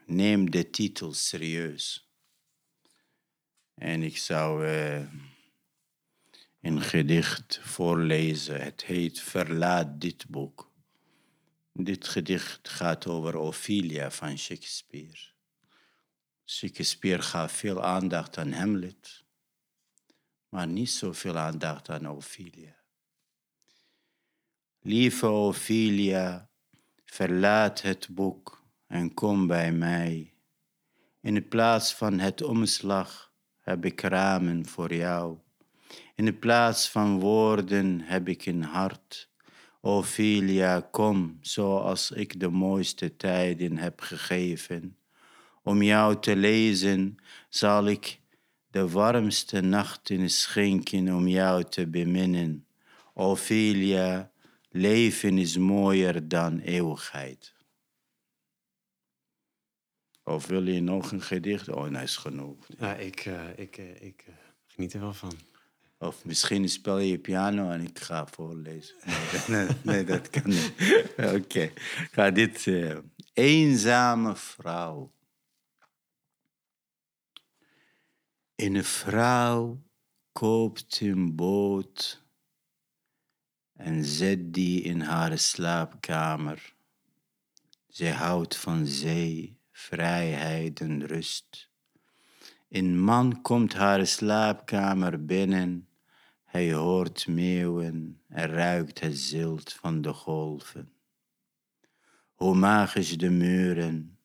Neem 0.10 0.52
de 0.52 0.70
titel 0.70 1.14
serieus. 1.14 2.10
En 3.74 4.04
ik 4.04 4.18
zou 4.18 4.68
eh, 4.68 5.06
een 6.62 6.82
gedicht 6.82 7.60
voorlezen. 7.62 8.62
Het 8.62 8.84
heet 8.84 9.20
Verlaat 9.20 10.02
dit 10.02 10.28
boek. 10.28 10.72
Dit 11.74 12.08
gedicht 12.08 12.70
gaat 12.70 13.08
over 13.08 13.36
Ophelia 13.36 14.12
van 14.12 14.38
Shakespeare. 14.38 15.20
Shakespeare 16.46 17.22
gaf 17.22 17.52
veel 17.52 17.84
aandacht 17.84 18.38
aan 18.38 18.52
Hamlet, 18.52 19.24
maar 20.50 20.68
niet 20.68 20.92
zoveel 20.92 21.38
aandacht 21.38 21.90
aan 21.90 22.10
Ophelia. 22.10 22.76
Lieve 24.80 25.30
Ophelia, 25.30 26.50
verlaat 27.06 27.82
het 27.82 28.08
boek 28.10 28.57
en 28.88 29.14
kom 29.14 29.48
bij 29.48 29.72
mij. 29.72 30.34
In 31.22 31.48
plaats 31.48 31.94
van 31.94 32.20
het 32.20 32.44
omslag 32.44 33.32
heb 33.60 33.86
ik 33.86 34.02
ramen 34.02 34.66
voor 34.66 34.94
jou. 34.94 35.38
In 36.16 36.40
plaats 36.40 36.90
van 36.90 37.20
woorden 37.20 38.02
heb 38.02 38.28
ik 38.28 38.46
een 38.46 38.64
hart. 38.64 39.30
Ophelia, 39.82 40.88
kom 40.92 41.38
zoals 41.42 42.12
ik 42.12 42.40
de 42.40 42.50
mooiste 42.50 43.16
tijden 43.16 43.78
heb 43.78 44.02
gegeven. 44.02 44.98
Om 45.64 45.82
jou 45.82 46.20
te 46.20 46.36
lezen 46.36 47.18
zal 47.50 47.88
ik 47.88 48.20
de 48.72 48.90
warmste 48.90 49.62
nachten 49.62 50.30
schenken 50.30 51.16
om 51.16 51.28
jou 51.28 51.64
te 51.64 51.88
beminnen. 51.88 52.66
Ophelia, 53.14 54.32
leven 54.70 55.38
is 55.38 55.58
mooier 55.58 56.28
dan 56.28 56.60
eeuwigheid. 56.60 57.57
Of 60.28 60.46
wil 60.48 60.68
je 60.68 60.82
nog 60.82 61.12
een 61.12 61.22
gedicht? 61.22 61.70
Oh, 61.70 61.86
nee, 61.90 62.04
is 62.04 62.18
genoeg. 62.18 62.66
Ja, 62.80 62.96
ik, 62.96 63.20
eh, 63.26 63.58
ik, 63.60 63.78
eh, 63.78 64.02
ik 64.02 64.24
eh, 64.28 64.34
geniet 64.66 64.94
er 64.94 65.00
wel 65.00 65.14
van. 65.14 65.32
Of 65.98 66.26
misschien 66.26 66.70
speel 66.70 66.98
je 66.98 67.20
piano 67.20 67.70
en 67.72 67.82
ik 67.82 68.00
ga 68.00 68.28
voorlezen. 68.28 68.96
Nee, 69.48 69.66
dat- 69.68 69.84
nee, 69.84 70.04
dat 70.04 70.30
kan 70.30 70.50
niet. 70.50 70.74
Oké, 71.44 71.72
ga 72.12 72.32
dit... 72.32 72.68
eenzame 73.34 74.36
vrouw. 74.36 75.12
Een 78.56 78.84
vrouw 78.84 79.82
koopt 80.32 81.00
een 81.02 81.36
boot 81.36 82.24
en 83.74 84.06
zet 84.06 84.54
die 84.54 84.82
in 84.82 85.02
haar 85.02 85.38
slaapkamer. 85.38 86.74
Zij 87.88 88.12
houdt 88.12 88.58
van 88.58 88.86
zee, 88.86 89.57
vrijheid 89.78 90.80
en 90.80 91.06
rust. 91.06 91.70
Een 92.70 93.00
man 93.00 93.42
komt 93.42 93.74
haar 93.74 94.08
slaapkamer 94.08 95.26
binnen. 95.26 95.88
Hij 96.46 96.74
hoort 96.74 97.28
meeuwen 97.28 98.22
en 98.28 98.48
ruikt 98.48 99.00
het 99.00 99.18
zilt 99.18 99.74
van 99.74 100.02
de 100.02 100.14
golven. 100.14 100.92
Hoe 102.34 102.56
magisch 102.56 103.18
de 103.18 103.30
muren, 103.30 104.18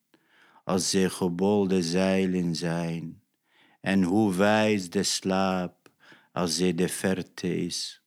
als 0.63 0.89
zij 0.89 1.09
gebolde 1.09 1.83
zeilen 1.83 2.55
zijn. 2.55 3.21
En 3.81 4.03
hoe 4.03 4.33
wijs 4.35 4.89
de 4.89 5.03
slaap, 5.03 5.91
als 6.31 6.55
zij 6.55 6.73
de 6.73 6.89
verte 6.89 7.55
is. 7.55 8.01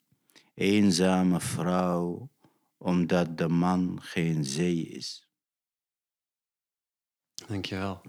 Eenzame 0.54 1.40
vrouw, 1.40 2.30
omdat 2.76 3.38
de 3.38 3.48
man 3.48 3.98
geen 4.02 4.44
zee 4.44 4.82
is. 4.82 5.25
Dankjewel. 7.46 8.00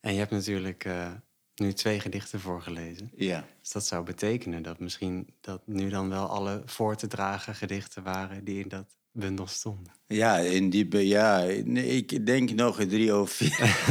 En 0.00 0.12
je 0.12 0.18
hebt 0.18 0.30
natuurlijk 0.30 0.84
eh, 0.84 1.12
nu 1.54 1.72
twee 1.72 2.00
gedichten 2.00 2.40
voorgelezen. 2.40 3.10
Ja. 3.16 3.44
Dus 3.60 3.70
dat 3.70 3.86
zou 3.86 4.04
betekenen 4.04 4.62
dat 4.62 4.78
misschien 4.78 5.26
dat 5.40 5.62
nu 5.64 5.88
dan 5.88 6.08
wel 6.08 6.26
alle 6.26 6.62
voor 6.64 6.96
te 6.96 7.06
dragen 7.06 7.54
gedichten 7.54 8.02
waren 8.02 8.44
die 8.44 8.62
in 8.62 8.68
dat 8.68 8.96
bundel 9.12 9.46
stonden. 9.46 9.92
Ja, 10.06 10.36
in 10.36 10.70
die, 10.70 11.06
ja 11.06 11.44
nee, 11.64 11.86
ik 11.86 12.26
denk 12.26 12.50
nog 12.50 12.76
drie 12.84 13.16
of 13.16 13.30
vier. 13.30 13.58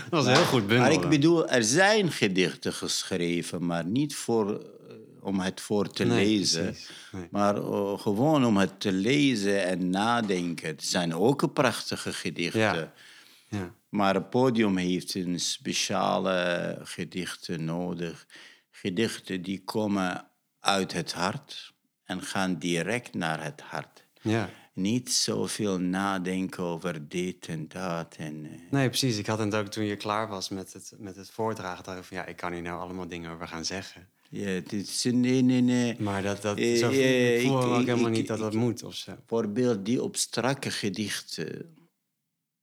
Dat 0.00 0.10
was 0.10 0.26
een 0.26 0.32
heel 0.32 0.44
goed 0.44 0.66
bundel. 0.66 0.78
Maar 0.78 0.92
ik 0.92 1.08
bedoel, 1.08 1.48
er 1.48 1.64
zijn 1.64 2.12
gedichten 2.12 2.72
geschreven, 2.72 3.66
maar 3.66 3.84
niet 3.84 4.14
voor, 4.14 4.58
eh, 4.58 4.94
om 5.20 5.40
het 5.40 5.60
voor 5.60 5.90
te 5.90 6.04
Nee, 6.04 6.26
lezen. 6.26 6.76
Nee. 7.12 7.28
Maar 7.30 7.56
eh, 7.56 7.98
gewoon 7.98 8.44
om 8.44 8.56
het 8.56 8.80
te 8.80 8.92
lezen 8.92 9.64
en 9.64 9.90
nadenken. 9.90 10.68
Het 10.68 10.84
zijn 10.84 11.14
ook 11.14 11.52
prachtige 11.52 12.12
gedichten. 12.12 12.60
Ja. 12.60 12.92
Ja. 13.50 13.74
Maar 13.88 14.14
het 14.14 14.30
podium 14.30 14.76
heeft 14.76 15.14
een 15.14 15.40
speciale 15.40 16.78
gedichten 16.82 17.64
nodig. 17.64 18.26
Gedichten 18.70 19.42
die 19.42 19.64
komen 19.64 20.26
uit 20.60 20.92
het 20.92 21.12
hart 21.12 21.72
en 22.04 22.22
gaan 22.22 22.58
direct 22.58 23.14
naar 23.14 23.42
het 23.44 23.60
hart. 23.60 24.04
ja. 24.22 24.50
Niet 24.72 25.12
zoveel 25.12 25.78
nadenken 25.80 26.62
over 26.64 27.08
dit 27.08 27.46
en 27.46 27.68
dat. 27.68 28.14
En, 28.18 28.44
eh, 28.44 28.50
Nee, 28.70 28.88
precies. 28.88 29.18
Ik 29.18 29.26
had 29.26 29.38
het 29.38 29.54
ook 29.54 29.66
toen 29.66 29.84
je 29.84 29.96
klaar 29.96 30.28
was 30.28 30.48
met 30.48 30.72
het, 30.72 30.92
met 30.98 31.16
het 31.16 31.30
voordragen. 31.30 31.84
dacht 31.84 31.98
ik 31.98 32.04
van 32.04 32.16
ja, 32.16 32.26
ik 32.26 32.36
kan 32.36 32.52
hier 32.52 32.62
nou 32.62 32.80
allemaal 32.80 33.08
dingen 33.08 33.30
over 33.30 33.48
gaan 33.48 33.64
zeggen. 33.64 34.08
ja, 34.28 34.46
dit 34.46 34.72
is 34.72 35.04
nee, 35.04 35.42
nee, 35.42 35.60
nee. 35.60 35.96
Maar 36.00 36.22
dat, 36.22 36.42
dat, 36.42 36.58
Eh, 36.58 36.76
zo 36.76 36.86
voel, 36.90 36.98
eh, 37.00 37.34
ik 37.80 37.86
helemaal 37.86 38.06
ik- 38.10 38.16
niet 38.16 38.26
dat 38.26 38.38
dat 38.38 38.54
moet 38.54 38.82
of 38.82 38.94
zo. 38.94 39.12
Bijvoorbeeld 39.14 39.84
die 39.84 40.02
op 40.02 40.16
strakke 40.16 40.70
gedichten. 40.70 41.74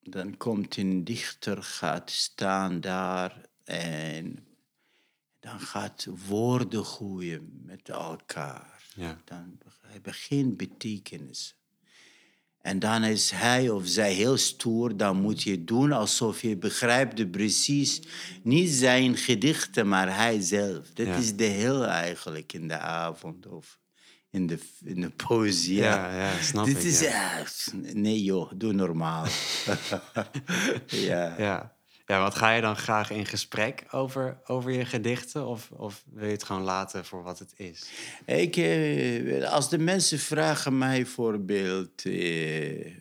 Dan 0.09 0.37
komt 0.37 0.77
een 0.77 1.03
dichter, 1.03 1.63
gaat 1.63 2.11
staan 2.11 2.81
daar 2.81 3.41
en 3.63 4.45
dan 5.39 5.59
gaat 5.59 6.07
woorden 6.27 6.85
gooien 6.85 7.61
met 7.65 7.89
elkaar. 7.89 8.83
Ja. 8.95 9.21
Dan 9.25 9.57
hebben 9.81 10.13
geen 10.13 10.55
betekenis. 10.55 11.55
En 12.61 12.79
dan 12.79 13.03
is 13.03 13.31
hij 13.31 13.69
of 13.69 13.87
zij 13.87 14.13
heel 14.13 14.37
stoer, 14.37 14.97
dan 14.97 15.21
moet 15.21 15.43
je 15.43 15.63
doen 15.63 15.91
alsof 15.91 16.41
je 16.41 16.57
begrijpt 16.57 17.31
precies 17.31 18.01
niet 18.43 18.69
zijn 18.69 19.17
gedichten, 19.17 19.87
maar 19.87 20.15
hij 20.15 20.41
zelf. 20.41 20.89
Dat 20.93 21.07
Ja. 21.07 21.15
is 21.15 21.35
de 21.35 21.43
heel 21.43 21.85
eigenlijk 21.85 22.53
in 22.53 22.67
de 22.67 22.77
avond 22.77 23.47
of 23.47 23.79
in 24.38 24.48
de, 24.48 24.60
in 24.84 25.01
de 25.01 25.10
poëzie. 25.10 25.75
Ja, 25.75 26.15
ja, 26.15 26.41
snap 26.41 26.65
Dit 26.65 26.77
ik, 26.77 26.84
is, 26.84 27.70
nee 27.94 28.24
joh, 28.24 28.51
doe 28.56 28.74
normaal. 28.74 29.25
ja. 30.88 31.36
Ja. 31.38 31.75
ja, 32.06 32.20
wat 32.22 32.36
ga 32.36 32.51
je 32.51 32.62
dan 32.62 32.75
graag 32.75 33.10
in 33.12 33.25
gesprek 33.25 33.86
over, 33.91 34.39
over 34.46 34.72
je 34.72 34.86
gedichten? 34.86 35.48
Of, 35.48 35.70
of 35.72 36.03
wil 36.13 36.25
je 36.25 36.32
het 36.32 36.44
gewoon 36.44 36.63
laten 36.63 37.06
voor 37.06 37.24
wat 37.24 37.39
het 37.39 37.53
is? 37.56 37.89
Ik, 38.25 38.58
eh, 38.58 39.51
als 39.51 39.70
de 39.70 39.79
mensen 39.79 40.20
vragen 40.20 40.77
mij 40.77 41.06
voorbeeld... 41.06 42.06
eh, 42.06 42.91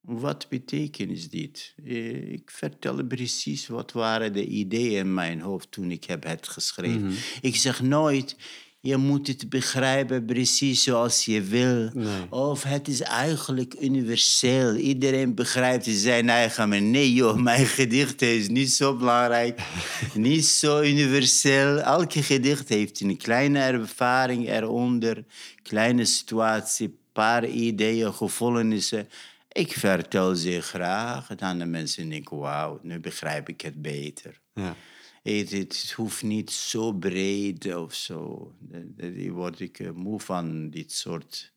wat 0.00 0.48
betekent 0.48 1.30
dit? 1.30 1.74
Eh, 1.84 2.32
ik 2.32 2.50
vertel 2.50 3.04
precies 3.04 3.66
wat 3.66 3.92
waren 3.92 4.32
de 4.32 4.46
ideeën 4.46 4.98
in 4.98 5.14
mijn 5.14 5.40
hoofd 5.40 5.70
toen 5.70 5.90
ik 5.90 6.04
heb 6.04 6.24
het 6.24 6.48
geschreven. 6.48 7.14
Ik 7.40 7.56
zeg 7.56 7.82
nooit, 7.82 8.36
je 8.80 8.96
moet 8.96 9.26
het 9.26 9.48
begrijpen 9.48 10.24
precies 10.24 10.82
zoals 10.82 11.24
je 11.24 11.42
wil. 11.42 11.90
Nee. 11.94 12.30
Of 12.30 12.62
het 12.62 12.88
is 12.88 13.00
eigenlijk 13.00 13.74
universeel. 13.80 14.74
Iedereen 14.74 15.34
begrijpt 15.34 15.86
zijn 15.88 16.28
eigen 16.28 16.68
manier. 16.68 16.90
Nee 16.90 17.12
joh, 17.12 17.36
mijn 17.50 17.66
gedicht 17.66 18.22
is 18.22 18.48
niet 18.48 18.72
zo 18.72 18.96
belangrijk. 18.96 19.60
niet 20.14 20.46
zo 20.46 20.82
universeel. 20.82 21.78
Elke 21.78 22.22
gedicht 22.22 22.68
heeft 22.68 23.00
een 23.00 23.16
kleine 23.16 23.60
ervaring 23.60 24.48
eronder. 24.48 25.24
Kleine 25.62 26.04
situatie, 26.04 26.98
paar 27.12 27.46
ideeën, 27.46 28.14
gevoelenissen. 28.14 29.08
Ik 29.52 29.72
vertel 29.72 30.34
ze 30.34 30.60
graag. 30.60 31.26
Dan 31.26 31.58
de 31.58 31.66
mensen 31.66 32.08
denken, 32.08 32.38
wauw, 32.38 32.78
nu 32.82 33.00
begrijp 33.00 33.48
ik 33.48 33.60
het 33.60 33.82
beter. 33.82 34.40
Ja, 34.54 34.76
Het, 35.22 35.50
het 35.50 35.92
hoeft 35.96 36.22
niet 36.22 36.50
zo 36.50 36.92
breed 36.92 37.74
of 37.74 37.94
zo. 37.94 38.52
Daar 38.60 39.30
word 39.32 39.60
ik 39.60 39.78
eh, 39.78 39.90
moe 39.90 40.20
van, 40.20 40.70
dit 40.70 40.92
soort 40.92 41.52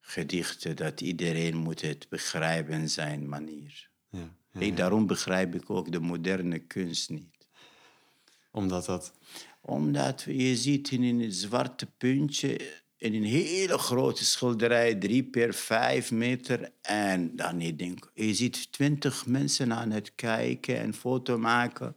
gedichten. 0.00 0.76
Dat 0.76 1.00
iedereen 1.00 1.56
moet 1.56 1.80
het 1.80 2.06
begrijpen 2.08 2.80
in 2.80 2.90
zijn 2.90 3.28
manier. 3.28 3.88
ja, 4.10 4.34
ja. 4.52 4.60
Ik, 4.60 4.76
daarom 4.76 5.06
begrijp 5.06 5.54
ik 5.54 5.70
ook 5.70 5.92
de 5.92 6.00
moderne 6.00 6.58
kunst 6.58 7.10
niet. 7.10 7.48
Omdat 8.50 8.84
dat... 8.84 9.12
Omdat 9.60 10.22
je 10.26 10.56
ziet 10.56 10.90
in 10.90 11.02
een 11.02 11.32
zwarte 11.32 11.86
puntje 11.86 12.80
in 12.98 13.14
een 13.14 13.24
hele 13.24 13.78
grote 13.78 14.24
schilderij, 14.24 14.94
drie 14.94 15.24
per 15.24 15.54
vijf 15.54 16.10
meter. 16.10 16.70
En 16.82 17.36
dan 17.36 17.60
je 17.60 17.76
denkt, 17.76 18.10
je 18.14 18.34
ziet 18.34 18.72
twintig 18.72 19.26
mensen 19.26 19.72
aan 19.72 19.90
het 19.90 20.12
kijken 20.14 20.78
en 20.78 20.94
foto 20.94 21.38
maken. 21.38 21.96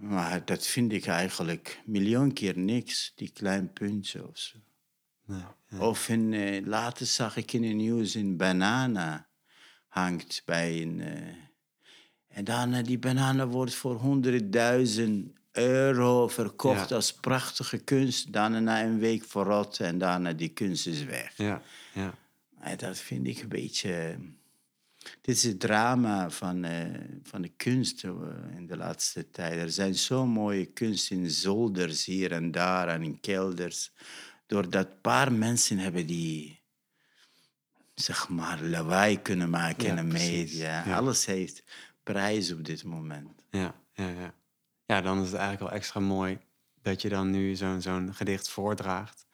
Maar 0.00 0.44
dat 0.44 0.66
vind 0.66 0.92
ik 0.92 1.06
eigenlijk 1.06 1.80
miljoen 1.86 2.32
keer 2.32 2.58
niks, 2.58 3.12
die 3.14 3.30
klein 3.30 3.72
puntje 3.72 4.28
of 4.28 4.38
zo. 4.38 4.58
Nee, 5.26 5.42
ja. 5.68 5.78
Of 5.78 6.08
in, 6.08 6.32
eh, 6.32 6.66
later 6.66 7.06
zag 7.06 7.36
ik 7.36 7.52
in 7.52 7.64
het 7.64 7.74
nieuws 7.74 8.14
een 8.14 8.36
banana 8.36 9.28
hangt 9.88 10.42
bij 10.44 10.82
een... 10.82 11.00
eh, 11.00 11.34
en 12.28 12.44
dan 12.44 12.72
eh, 12.74 12.84
die 12.84 12.98
banana 12.98 13.46
wordt 13.46 13.74
voor 13.74 13.94
honderdduizend 13.94 15.32
euro 15.52 16.28
verkocht 16.28 16.88
Ja. 16.88 16.94
als 16.96 17.12
prachtige 17.14 17.78
kunst. 17.78 18.32
Dan 18.32 18.64
na 18.64 18.82
een 18.84 18.98
week 18.98 19.24
verrot 19.24 19.80
en 19.80 19.98
daarna 19.98 20.32
die 20.32 20.48
kunst 20.48 20.86
is 20.86 21.04
weg. 21.04 21.36
ja, 21.36 21.62
ja. 21.94 22.14
En 22.60 22.76
dat 22.76 22.98
vind 22.98 23.26
ik 23.26 23.38
een 23.42 23.48
beetje... 23.48 24.18
Dit 25.20 25.36
is 25.36 25.42
het 25.42 25.60
drama 25.60 26.30
van, 26.30 26.64
eh, 26.64 26.84
van 27.22 27.42
de 27.42 27.48
kunst 27.48 28.04
eh, 28.04 28.10
in 28.56 28.66
de 28.66 28.76
laatste 28.76 29.30
tijd. 29.30 29.58
Er 29.58 29.70
zijn 29.70 29.94
zo 29.94 30.26
mooie 30.26 30.66
kunst 30.66 31.10
in 31.10 31.30
zolders 31.30 32.04
hier 32.04 32.32
en 32.32 32.50
daar 32.50 32.88
en 32.88 33.02
in 33.02 33.20
kelders. 33.20 33.92
Doordat 34.46 34.86
een 34.86 35.00
paar 35.00 35.32
mensen 35.32 35.78
hebben 35.78 36.06
die, 36.06 36.60
zeg 37.94 38.28
maar, 38.28 38.62
lawaai 38.62 39.22
kunnen 39.22 39.50
maken 39.50 39.84
Ja, 39.84 39.90
in 39.90 39.96
de 39.96 40.12
media. 40.12 40.84
Ja. 40.86 40.96
Alles 40.96 41.26
heeft 41.26 41.62
prijs 42.02 42.52
op 42.52 42.64
dit 42.64 42.84
moment. 42.84 43.44
Ja, 43.50 43.74
ja, 43.92 44.08
ja. 44.08 44.34
Ja, 44.86 45.00
dan 45.00 45.18
is 45.18 45.26
het 45.26 45.34
eigenlijk 45.34 45.70
wel 45.70 45.80
extra 45.80 46.00
mooi 46.00 46.38
dat 46.82 47.02
je 47.02 47.08
dan 47.08 47.30
nu 47.30 47.54
zo'n 47.54 47.82
zo'n 47.82 48.14
gedicht 48.14 48.48
voordraagt. 48.48 49.26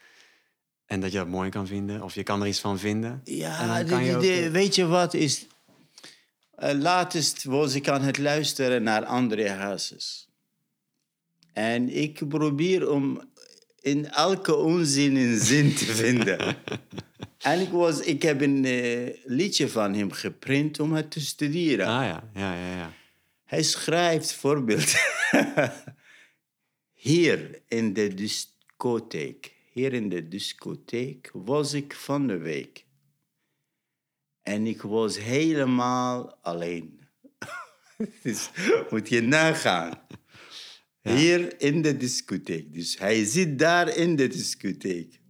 En 0.87 1.01
dat 1.01 1.13
je 1.13 1.19
dat 1.19 1.29
mooi 1.29 1.51
kan 1.51 1.67
vinden. 1.67 2.03
Of 2.03 2.15
je 2.15 2.23
kan 2.23 2.41
er 2.41 2.47
iets 2.47 2.61
van 2.61 2.79
vinden. 2.79 3.21
en 3.25 3.35
Ja, 3.35 3.77
dan 3.77 3.87
kan 3.87 4.05
je 4.05 4.17
ook, 4.17 4.53
weet 4.53 4.75
je 4.75 4.87
wat 4.87 5.15
is... 5.15 5.47
eh, 6.57 6.79
laatst 6.79 7.45
was 7.45 7.75
ik 7.75 7.89
aan 7.89 8.03
het 8.03 8.19
luisteren 8.19 8.83
naar 8.83 9.05
André 9.05 9.51
Hazes. 9.51 10.29
En 11.53 11.89
ik 11.89 12.29
probeer 12.29 12.91
om 12.91 13.21
in 13.81 14.11
elke 14.11 14.55
onzin 14.55 15.17
een 15.17 15.39
zin 15.39 15.75
te 15.75 15.85
vinden. 15.85 16.39
en 17.39 17.61
ik, 17.61 17.69
was, 17.69 18.01
ik 18.01 18.23
heb 18.23 18.41
een 18.41 18.65
eh, 18.65 19.17
liedje 19.25 19.69
van 19.69 19.95
hem 19.95 20.13
geprint 20.13 20.81
om 20.81 20.93
het 20.93 21.11
te 21.11 21.21
studeren. 21.21 21.87
Ah 21.87 22.05
ja, 22.05 22.31
ja, 22.35 22.55
ja, 22.55 22.77
ja. 22.77 22.93
Hij 23.45 23.63
schrijft 23.63 24.33
voorbeeld. 24.33 24.95
Hier 26.93 27.63
in 27.69 27.93
de 27.93 28.15
discotheek. 28.15 29.55
Hier 29.73 29.93
in 29.93 30.09
de 30.09 30.29
discotheek 30.29 31.31
was 31.33 31.73
ik 31.73 31.95
van 31.95 32.27
de 32.27 32.37
week. 32.37 32.86
En 34.47 34.67
ik 34.67 34.83
was 34.83 35.19
helemaal 35.19 36.39
alleen. 36.43 37.01
dus 38.23 38.51
moet 38.91 39.09
je 39.09 39.21
nagaan. 39.21 40.01
Hier 41.03 41.61
in 41.61 41.83
de 41.83 41.97
discotheek. 41.97 42.75
Dus 42.75 42.99
hij 42.99 43.25
zit 43.25 43.59
daar 43.59 43.97
in 43.97 44.17
de 44.17 44.27
discotheek. 44.27 45.21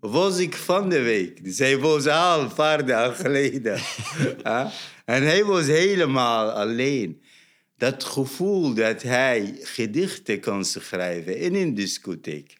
Was 0.00 0.38
ik 0.38 0.54
van 0.54 0.88
de 0.88 1.00
week. 1.00 1.44
Dus 1.44 1.58
hij 1.58 1.78
was 1.78 2.06
al 2.06 2.40
een 2.40 2.54
paar 2.54 2.86
dagen 2.86 3.16
geleden. 3.16 3.80
Ah, 4.42 4.72
en 5.04 5.22
hij 5.22 5.44
was 5.44 5.66
helemaal 5.66 6.50
alleen. 6.50 7.22
Dat 7.76 8.04
gevoel 8.04 8.74
dat 8.74 9.02
hij 9.02 9.58
gedichten 9.62 10.40
kan 10.40 10.64
schrijven 10.64 11.38
in 11.38 11.54
een 11.54 11.74
discotheek. 11.74 12.56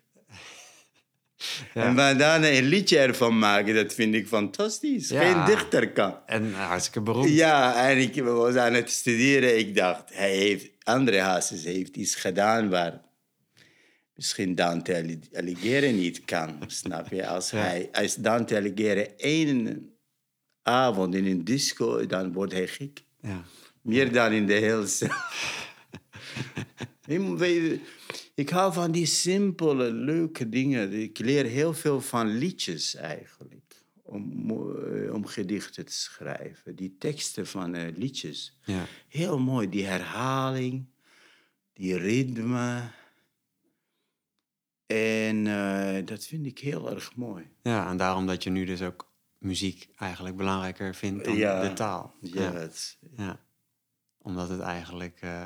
En 1.75 1.95
maar 1.95 2.19
daarna 2.19 2.49
een 2.51 2.65
liedje 2.65 2.99
ervan 2.99 3.39
maken, 3.39 3.75
dat 3.75 3.95
vind 3.95 4.15
ik 4.15 4.27
fantastisch. 4.27 5.09
Ja. 5.09 5.21
Geen 5.21 5.45
dichter 5.55 5.91
kan. 5.93 6.17
En 6.27 6.55
hartstikke 6.55 7.01
beroemd. 7.01 7.29
Ja, 7.31 7.89
en 7.89 7.99
ik 7.99 8.23
was 8.23 8.55
aan 8.55 8.75
het 8.75 8.91
studeren. 8.91 9.59
Ik 9.59 9.75
dacht, 9.75 10.15
hij 10.15 10.37
heeft, 10.37 10.71
André 10.83 11.21
Hazes 11.21 11.65
heeft 11.65 11.97
iets 11.97 12.15
gedaan 12.15 12.69
waar 12.71 13.01
misschien 14.15 14.55
Dante 14.55 15.19
Alighieri 15.33 15.93
niet 15.93 16.25
kan. 16.25 16.59
Snap 16.67 17.09
je? 17.11 17.27
Als, 17.27 17.51
Ja. 17.51 17.59
hij, 17.59 17.89
als 17.93 18.15
Dante 18.15 18.57
Alighieri 18.57 19.07
één 19.17 19.89
avond 20.63 21.15
in 21.15 21.27
een 21.27 21.45
disco, 21.45 22.07
dan 22.07 22.33
wordt 22.33 22.53
hij 22.53 22.67
gek. 22.67 23.03
Ja. 23.21 23.43
Meer 23.83 24.13
dan 24.13 24.33
in 24.33 24.47
de 24.47 24.53
hele. 24.53 24.87
ik 28.35 28.49
hou 28.49 28.73
van 28.73 28.93
die 28.93 29.07
simpele, 29.07 29.93
leuke 29.93 30.49
dingen. 30.49 30.93
Ik 30.93 31.19
leer 31.19 31.45
heel 31.45 31.75
veel 31.75 32.01
van 32.01 32.27
liedjes 32.27 32.95
eigenlijk. 32.95 33.63
Om, 34.03 34.51
eh, 34.51 35.13
om 35.15 35.27
gedichten 35.27 35.85
te 35.87 35.93
schrijven. 35.93 36.75
Die 36.77 36.97
teksten 36.99 37.47
van 37.47 37.75
uh, 37.77 37.97
liedjes. 37.97 38.59
Ja. 38.65 38.85
Heel 39.09 39.39
mooi, 39.39 39.69
die 39.69 39.85
herhaling, 39.85 40.85
die 41.73 41.97
ritme. 41.97 42.91
En 44.87 45.47
uh, 45.47 46.07
dat 46.07 46.25
vind 46.25 46.47
ik 46.47 46.59
heel 46.59 46.91
erg 46.91 47.17
mooi. 47.17 47.51
Ja, 47.63 47.89
en 47.91 47.97
daarom 47.97 48.27
dat 48.27 48.43
je 48.43 48.51
nu 48.51 48.65
dus 48.65 48.83
ook 48.83 49.13
muziek 49.39 49.89
eigenlijk 49.97 50.37
belangrijker 50.37 50.95
vindt 50.95 51.25
dan 51.25 51.37
Ja. 51.37 51.69
de 51.69 51.73
taal. 51.73 52.15
Ja, 52.21 52.53
het- 52.53 52.99
Ja. 53.17 53.41
Omdat 54.19 54.49
het 54.49 54.61
eigenlijk 54.61 55.19
eh, 55.21 55.45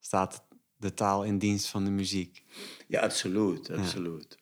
staat 0.00 0.44
de 0.78 0.94
taal 0.94 1.24
in 1.24 1.38
dienst 1.38 1.66
van 1.68 1.84
de 1.84 1.90
muziek. 1.90 2.42
Ja, 2.86 3.00
absoluut, 3.00 3.70
absoluut. 3.70 4.36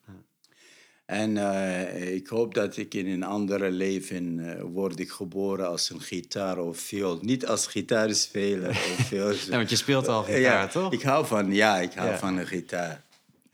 En 1.07 1.37
eh, 1.37 2.15
ik 2.15 2.27
hoop 2.27 2.55
dat 2.55 2.77
ik 2.77 2.95
in 2.95 3.07
een 3.07 3.23
andere 3.23 3.71
leven 3.71 4.39
eh, 4.59 4.63
word 4.63 4.99
ik 4.99 5.11
geboren 5.11 5.69
als 5.69 5.91
een 5.91 6.01
gitaar 6.01 6.59
of 6.59 6.79
viool. 6.79 7.19
Niet 7.23 7.47
als 7.47 7.67
gitaarspeler 7.67 8.69
of 8.71 8.77
viool. 9.09 9.31
Ja, 9.33 9.57
want 9.57 9.71
je 9.71 9.77
speelt 9.77 10.09
al 10.09 10.23
gitaar, 10.23 10.41
ja, 10.41 10.67
toch? 10.67 10.93
Ik 10.93 11.03
hou 11.03 11.27
van, 11.27 11.53
ja, 11.53 11.79
ik 11.79 11.93
hou 11.93 12.09
Ja. 12.11 12.19
van 12.19 12.37
een 12.37 12.47
gitaar. 12.47 13.05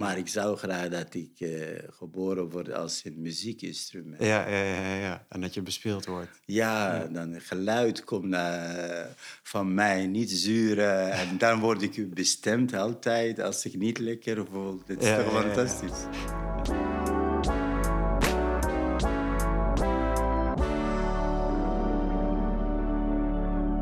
Maar 0.03 0.19
ik 0.19 0.29
zou 0.29 0.57
graag 0.57 0.89
dat 0.89 1.15
ik 1.15 1.31
eh, 1.41 1.49
geboren 1.91 2.51
word 2.51 2.73
als 2.73 3.03
een 3.05 3.21
muziekinstrument. 3.21 4.23
Ja, 4.23 4.49
ja, 4.49 4.63
ja, 4.63 4.95
ja. 4.95 5.27
En 5.29 5.41
dat 5.41 5.55
je 5.55 5.63
bespeeld 5.63 6.07
wordt. 6.07 6.41
Ja, 6.45 7.05
dan 7.07 7.41
geluid 7.41 8.05
komt 8.05 8.25
naar, 8.29 9.09
van 9.43 9.75
mij, 9.75 10.07
niet 10.07 10.31
zuren. 10.31 11.11
En 11.13 11.39
dan 11.39 11.61
word 11.61 11.83
ik 11.83 12.15
bestemd 12.15 12.75
altijd 12.75 13.41
als 13.41 13.65
ik 13.65 13.77
niet 13.77 13.99
lekker 13.99 14.47
voel. 14.51 14.83
Dat 14.87 15.03
is 15.03 15.09
Ja, 15.09 15.23
toch 15.23 15.33
ja, 15.33 15.41
fantastisch? 15.41 16.07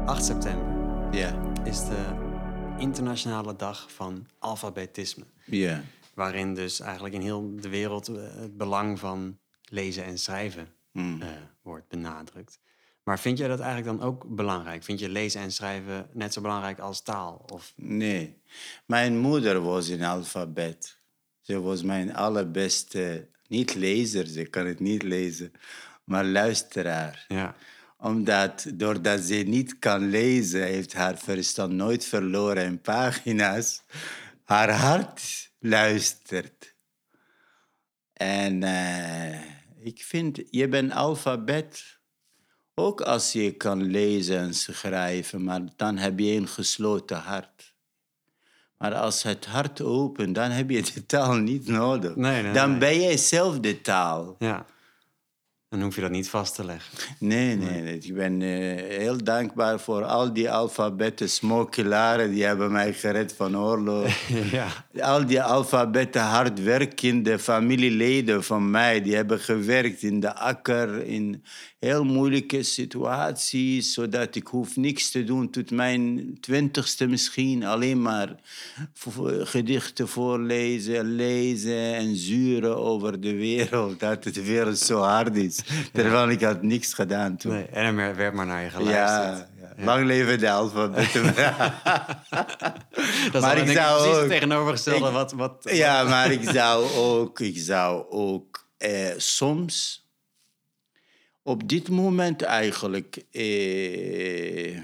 8 0.07 0.25
september 0.25 0.67
Ja. 1.19 1.35
is 1.65 1.79
de 1.79 2.05
internationale 2.79 3.57
dag 3.57 3.87
van 3.93 4.27
alfabetisme. 4.39 5.25
Ja. 5.45 5.83
Waarin 6.14 6.55
dus 6.55 6.81
eigenlijk 6.81 7.14
in 7.14 7.20
heel 7.20 7.57
de 7.61 7.68
wereld 7.68 8.09
eh, 8.09 8.14
het 8.37 8.57
belang 8.57 8.99
van 8.99 9.38
lezen 9.62 10.05
en 10.05 10.18
schrijven 10.18 10.68
Hmm. 10.92 11.23
eh, 11.23 11.29
wordt 11.62 11.88
benadrukt. 11.88 12.59
Maar 13.03 13.18
vind 13.18 13.38
jij 13.38 13.49
dat 13.49 13.61
eigenlijk 13.61 13.99
dan 13.99 14.09
ook 14.09 14.25
belangrijk? 14.37 14.83
Vind 14.85 14.99
je 15.01 15.09
lezen 15.09 15.40
en 15.40 15.53
schrijven 15.53 16.09
net 16.12 16.33
zo 16.33 16.40
belangrijk 16.40 16.79
als 16.79 17.03
taal? 17.03 17.44
Of, 17.53 17.73
Nee. 17.77 18.42
Mijn 18.87 19.18
moeder 19.18 19.61
was 19.61 19.88
een 19.88 20.03
alfabet. 20.05 20.99
Ze 21.40 21.61
was 21.61 21.83
mijn 21.83 22.14
allerbeste, 22.14 23.29
niet 23.49 23.75
lezer, 23.75 24.27
ze 24.27 24.42
kan 24.44 24.66
het 24.66 24.81
niet 24.81 25.03
lezen, 25.03 25.53
maar 26.05 26.25
luisteraar. 26.25 27.25
ja, 27.29 27.55
Omdat, 27.99 28.66
doordat 28.75 29.20
ze 29.20 29.35
niet 29.35 29.79
kan 29.79 30.09
lezen, 30.09 30.62
heeft 30.62 30.92
haar 30.92 31.18
verstand 31.18 31.73
nooit 31.73 32.05
verloren 32.05 32.64
in 32.64 32.81
pagina's. 32.81 33.83
Haar 34.44 34.70
hart 34.70 35.50
luistert. 35.61 36.75
En 38.12 38.62
eh, 38.62 39.40
ik 39.79 40.03
vind, 40.03 40.40
je 40.51 40.68
bent 40.68 40.92
alfabet. 40.92 41.99
Ook 42.75 43.01
als 43.01 43.33
je 43.33 43.53
kan 43.53 43.83
lezen 43.83 44.38
en 44.38 44.55
schrijven, 44.55 45.44
maar 45.44 45.61
dan 45.77 45.96
heb 45.96 46.18
je 46.18 46.33
een 46.33 46.49
gesloten 46.49 47.16
hart. 47.16 47.75
Maar 48.79 48.94
als 48.94 49.23
het 49.23 49.46
hart 49.46 49.81
open, 49.81 50.33
dan 50.33 50.51
heb 50.51 50.70
je 50.70 50.83
de 50.83 51.07
taal 51.07 51.35
niet 51.35 51.66
nodig. 51.66 52.16
Nee, 52.16 52.42
nee, 52.42 52.53
dan 52.53 52.70
nee. 52.70 52.79
ben 52.79 53.01
jij 53.01 53.16
zelf 53.16 53.61
de 53.61 53.81
taal. 53.81 54.37
ja. 54.38 54.66
Dan 55.71 55.83
hoef 55.83 55.95
je 55.95 56.01
dat 56.01 56.11
niet 56.11 56.29
vast 56.29 56.55
te 56.55 56.65
leggen. 56.65 56.99
Nee, 57.19 57.57
nee, 57.57 57.83
nee. 57.83 57.99
Ik 57.99 58.15
ben 58.15 58.43
eh, 58.43 58.49
heel 58.99 59.25
dankbaar 59.25 59.81
voor 59.81 60.05
al 60.05 60.33
die 60.33 60.51
alfabetten 60.51 61.31
smokkelaren 61.31 62.31
die 62.31 62.45
hebben 62.45 62.73
mij 62.73 62.93
gered 62.93 63.33
van 63.33 63.57
oorlog. 63.57 64.09
ja. 64.53 64.69
Al 65.01 65.27
die 65.27 65.43
alfabetten 65.43 66.23
hardwerkende 66.23 67.39
familieleden 67.39 68.45
van 68.45 68.71
mij, 68.71 69.03
die 69.03 69.15
hebben 69.15 69.41
gewerkt 69.41 70.03
in 70.03 70.21
de 70.21 70.35
akker, 70.35 71.05
in 71.07 71.43
heel 71.79 72.05
moeilijke 72.05 72.63
situaties, 72.63 73.93
zodat 73.93 74.35
ik 74.35 74.47
hoef 74.47 74.77
niks 74.77 75.11
te 75.11 75.25
doen 75.25 75.51
tot 75.51 75.71
mijn 75.71 76.37
twintigste 76.41 77.07
misschien. 77.07 77.65
Alleen 77.65 78.03
maar 78.03 78.35
gedichten 79.43 80.09
voorlezen, 80.09 81.15
lezen 81.15 81.95
en 81.95 82.17
zuren 82.17 82.77
over 82.77 83.21
de 83.21 83.35
wereld, 83.35 84.01
dat 84.01 84.23
de 84.23 84.45
wereld 84.45 84.79
zo 84.79 84.99
hard 85.01 85.37
is. 85.37 85.60
Terwijl 85.92 86.29
ik 86.29 86.42
had 86.42 86.62
niks 86.62 86.94
gedaan 86.94 87.37
toen. 87.37 87.53
Nee, 87.53 87.64
en 87.66 87.99
er 87.99 88.16
werd 88.16 88.35
maar 88.35 88.46
naar 88.46 88.62
je 88.62 88.70
geluisterd. 88.70 89.49
ja. 89.77 89.85
lang 89.85 90.05
leven 90.07 90.38
de 90.38 90.51
alfabetten. 90.51 91.25
Dat 93.33 93.35
is 93.35 93.40
Maar 93.40 93.59
ik 93.59 93.68
zou 93.70 94.03
precies 94.03 94.23
ook- 94.23 94.29
tegenovergestelde 94.29 95.07
ik- 95.07 95.12
wat... 95.12 95.33
wat 95.33 95.68
Ja, 95.73 96.03
maar 96.09 96.31
ik 96.33 96.51
zou 96.51 96.90
ook, 96.94 97.40
ik 97.40 97.59
zou 97.59 98.05
ook 98.11 98.68
eh, 98.77 99.09
soms, 99.16 100.05
op 101.42 101.68
dit 101.68 101.88
moment 101.88 102.42
eigenlijk, 102.42 103.16
eh, 103.31 104.79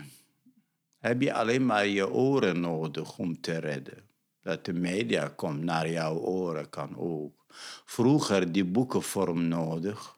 heb 0.99 1.21
je 1.23 1.33
alleen 1.33 1.67
maar 1.67 1.87
je 1.87 2.11
oren 2.11 2.61
nodig 2.61 3.19
om 3.19 3.41
te 3.41 3.59
redden. 3.59 4.05
Dat 4.43 4.65
de 4.65 4.73
media 4.73 5.29
komt 5.29 5.63
naar 5.63 5.91
jouw 5.91 6.15
oren 6.17 6.69
kan 6.71 6.99
ook. 6.99 7.45
Vroeger 7.85 8.53
die 8.53 8.65
boekenvorm 8.65 9.49
nodig. 9.49 10.16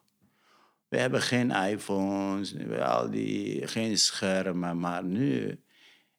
We 0.89 0.97
hebben 0.97 1.21
geen 1.21 1.51
iPhones, 1.51 2.53
al 2.81 3.09
die, 3.09 3.67
geen 3.67 3.97
schermen, 3.97 4.79
maar 4.79 5.03
nu 5.03 5.59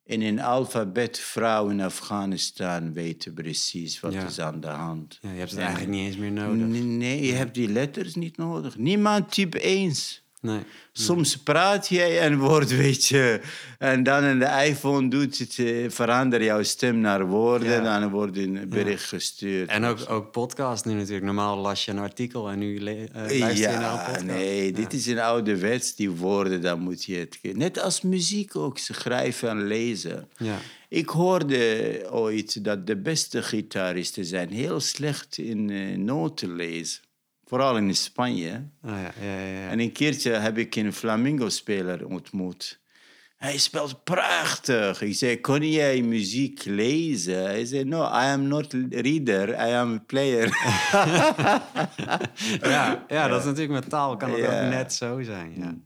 in 0.04 0.22
een 0.22 0.40
alfabet 0.40 1.18
vrouw 1.18 1.68
in 1.68 1.80
Afghanistan 1.80 2.92
weten 2.92 3.34
precies 3.34 4.00
wat 4.00 4.12
Ja. 4.12 4.24
is 4.26 4.40
aan 4.40 4.60
de 4.60 4.66
hand. 4.66 5.18
Ja, 5.22 5.30
je 5.30 5.38
hebt 5.38 5.50
het 5.50 5.58
En- 5.60 5.64
eigenlijk 5.66 5.96
niet 5.96 6.06
eens 6.06 6.16
meer 6.16 6.32
nodig. 6.32 6.66
Nee, 6.66 6.82
nee, 6.82 7.26
je 7.26 7.32
hebt 7.32 7.54
die 7.54 7.68
letters 7.68 8.14
niet 8.14 8.36
nodig. 8.36 8.76
Niemand 8.76 9.32
type 9.32 9.60
eens. 9.60 10.24
Nee. 10.40 10.60
Soms 10.92 11.36
praat 11.36 11.88
jij 11.88 12.26
een 12.26 12.38
woord, 12.38 12.76
weet 12.76 13.06
je. 13.06 13.40
En 13.78 14.02
dan 14.02 14.24
in 14.24 14.38
de 14.38 14.64
iPhone 14.66 15.08
doet 15.08 15.38
het, 15.38 15.58
eh, 15.58 15.90
verander 15.90 16.44
jouw 16.44 16.62
stem 16.62 17.00
naar 17.00 17.26
woorden. 17.26 17.82
Ja. 17.82 17.98
Dan 17.98 18.10
wordt 18.10 18.36
een 18.36 18.68
bericht 18.68 19.04
gestuurd. 19.04 19.68
En 19.68 19.84
ook, 19.84 20.10
ook 20.10 20.30
podcast 20.30 20.84
nu 20.84 20.94
natuurlijk. 20.94 21.24
Normaal 21.24 21.56
las 21.56 21.84
je 21.84 21.90
een 21.90 21.98
artikel 21.98 22.50
en 22.50 22.58
nu 22.58 22.76
eh, 22.76 23.08
luister 23.14 23.70
je 23.70 23.76
naar 23.78 23.92
een 23.92 24.04
podcast. 24.04 24.24
nee, 24.24 24.72
dit 24.72 24.92
is 24.92 25.06
een 25.06 25.20
ouderwets, 25.20 25.94
die 25.94 26.10
woorden, 26.10 26.60
dan 26.60 26.80
moet 26.80 27.04
je 27.04 27.16
het... 27.16 27.38
Net 27.42 27.80
als 27.80 28.00
muziek 28.00 28.56
ook, 28.56 28.78
schrijven 28.78 29.48
en 29.48 29.66
lezen. 29.66 30.28
Ja. 30.36 30.58
Ik 30.88 31.08
hoorde 31.08 32.06
ooit 32.10 32.64
dat 32.64 32.86
de 32.86 32.96
beste 32.96 33.42
gitaristen 33.42 34.24
zijn 34.24 34.50
heel 34.50 34.80
slecht 34.80 35.38
in 35.38 35.70
eh, 35.70 35.96
noten 35.96 36.54
lezen. 36.54 37.00
Vooral 37.50 37.76
in 37.76 37.94
Spanje. 37.94 38.68
Ah, 38.82 38.90
ja, 38.90 39.12
ja, 39.20 39.46
ja. 39.46 39.68
En 39.68 39.80
een 39.80 39.92
keertje 39.92 40.30
heb 40.30 40.58
ik 40.58 40.76
een 40.76 40.92
flamingo-speler 40.92 42.06
ontmoet. 42.06 42.80
Hij 43.36 43.58
speelt 43.58 44.04
prachtig. 44.04 45.02
Ik 45.02 45.14
zei, 45.14 45.40
kon 45.40 45.70
jij 45.70 46.02
muziek 46.02 46.64
lezen? 46.64 47.42
Hij 47.42 47.64
zei, 47.64 47.84
no, 47.84 48.02
I 48.02 48.32
am 48.32 48.48
not 48.48 48.72
reader, 48.90 49.48
I 49.48 49.72
am 49.72 49.92
a 49.92 50.02
player. 50.06 50.46
ja, 52.70 53.04
ja, 53.08 53.28
dat 53.28 53.40
is 53.40 53.46
natuurlijk 53.46 53.80
met 53.80 53.88
taal 53.88 54.16
kan 54.16 54.30
het 54.30 54.40
ook 54.40 54.70
net 54.70 54.92
zo 54.92 55.22
zijn. 55.22 55.54
Ja. 55.56 55.78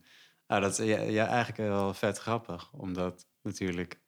Nou, 0.47 0.61
dat 0.61 0.79
is 0.79 0.87
ja, 1.09 1.27
eigenlijk 1.27 1.57
wel 1.57 1.93
vet 1.93 2.17
grappig. 2.17 2.71
Omdat 2.73 3.27
natuurlijk 3.41 3.99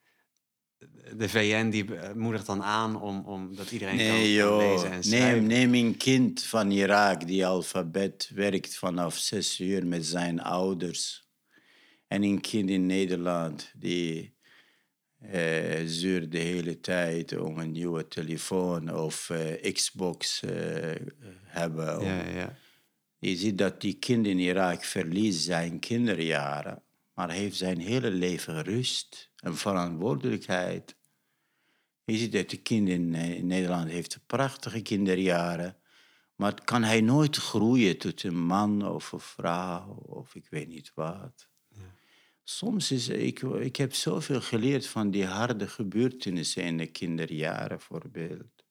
de 1.17 1.29
VN 1.29 1.69
die 1.69 1.95
eh, 1.95 2.13
moedigt 2.13 2.45
dan 2.45 2.63
aan 2.63 3.01
om, 3.01 3.25
om 3.25 3.55
dat 3.55 3.71
iedereen 3.71 3.97
kan, 3.97 4.05
Nee, 4.05 4.19
kan 4.19 4.47
joh. 4.47 4.57
lezen 4.57 4.91
en 4.91 5.03
schrijven. 5.03 5.47
Neem, 5.47 5.71
neem 5.71 5.85
een 5.85 5.97
kind 5.97 6.43
van 6.43 6.71
Irak 6.71 7.27
die 7.27 7.45
alfabet 7.45 8.31
werkt 8.33 8.77
vanaf 8.77 9.17
zes 9.17 9.59
uur 9.59 9.87
met 9.87 10.05
zijn 10.05 10.41
ouders. 10.41 11.25
En 12.07 12.23
een 12.23 12.41
kind 12.41 12.69
in 12.69 12.85
Nederland 12.85 13.71
die 13.77 14.35
zeurt 15.85 16.31
de 16.31 16.37
hele 16.37 16.79
tijd 16.79 17.37
om 17.37 17.57
een 17.57 17.71
nieuwe 17.71 18.07
telefoon 18.07 18.95
of 18.95 19.29
eh, 19.29 19.73
Xbox 19.73 20.41
eh 20.43 20.91
hebben. 21.45 22.03
Ja, 22.05 22.23
ja. 22.27 22.57
Je 23.19 23.35
ziet 23.35 23.57
dat 23.57 23.81
die 23.81 23.93
kind 23.93 24.27
in 24.27 24.39
Irak 24.39 24.83
verliest 24.83 25.43
zijn 25.43 25.79
kinderjaren, 25.79 26.83
maar 27.13 27.31
heeft 27.31 27.55
zijn 27.57 27.79
hele 27.79 28.11
leven 28.11 28.63
rust 28.63 29.31
en 29.35 29.57
verantwoordelijkheid. 29.57 30.95
Je 32.11 32.17
ziet 32.17 32.31
dat 32.31 32.49
de 32.49 32.57
kind 32.57 32.89
in, 32.89 33.15
eh, 33.15 33.33
in 33.33 33.47
Nederland 33.47 33.89
heeft 33.89 34.19
prachtige 34.25 34.81
kinderjaren, 34.81 35.77
maar 36.35 36.63
kan 36.63 36.83
hij 36.83 37.01
nooit 37.01 37.35
groeien 37.35 37.97
tot 37.97 38.23
een 38.23 38.45
man 38.45 38.87
of 38.87 39.11
een 39.11 39.19
vrouw 39.19 39.93
of 39.93 40.35
ik 40.35 40.47
weet 40.49 40.67
niet 40.67 40.91
wat. 40.95 41.47
Soms 42.43 42.91
is 42.91 43.07
ik, 43.07 43.41
ik 43.41 43.75
heb 43.75 43.93
zoveel 43.93 44.41
geleerd 44.41 44.87
van 44.87 45.11
die 45.11 45.25
harde 45.25 45.67
gebeurtenissen 45.67 46.63
in 46.63 46.77
de 46.77 46.87
kinderjaren, 46.87 47.81
voorbeeld. 47.81 48.65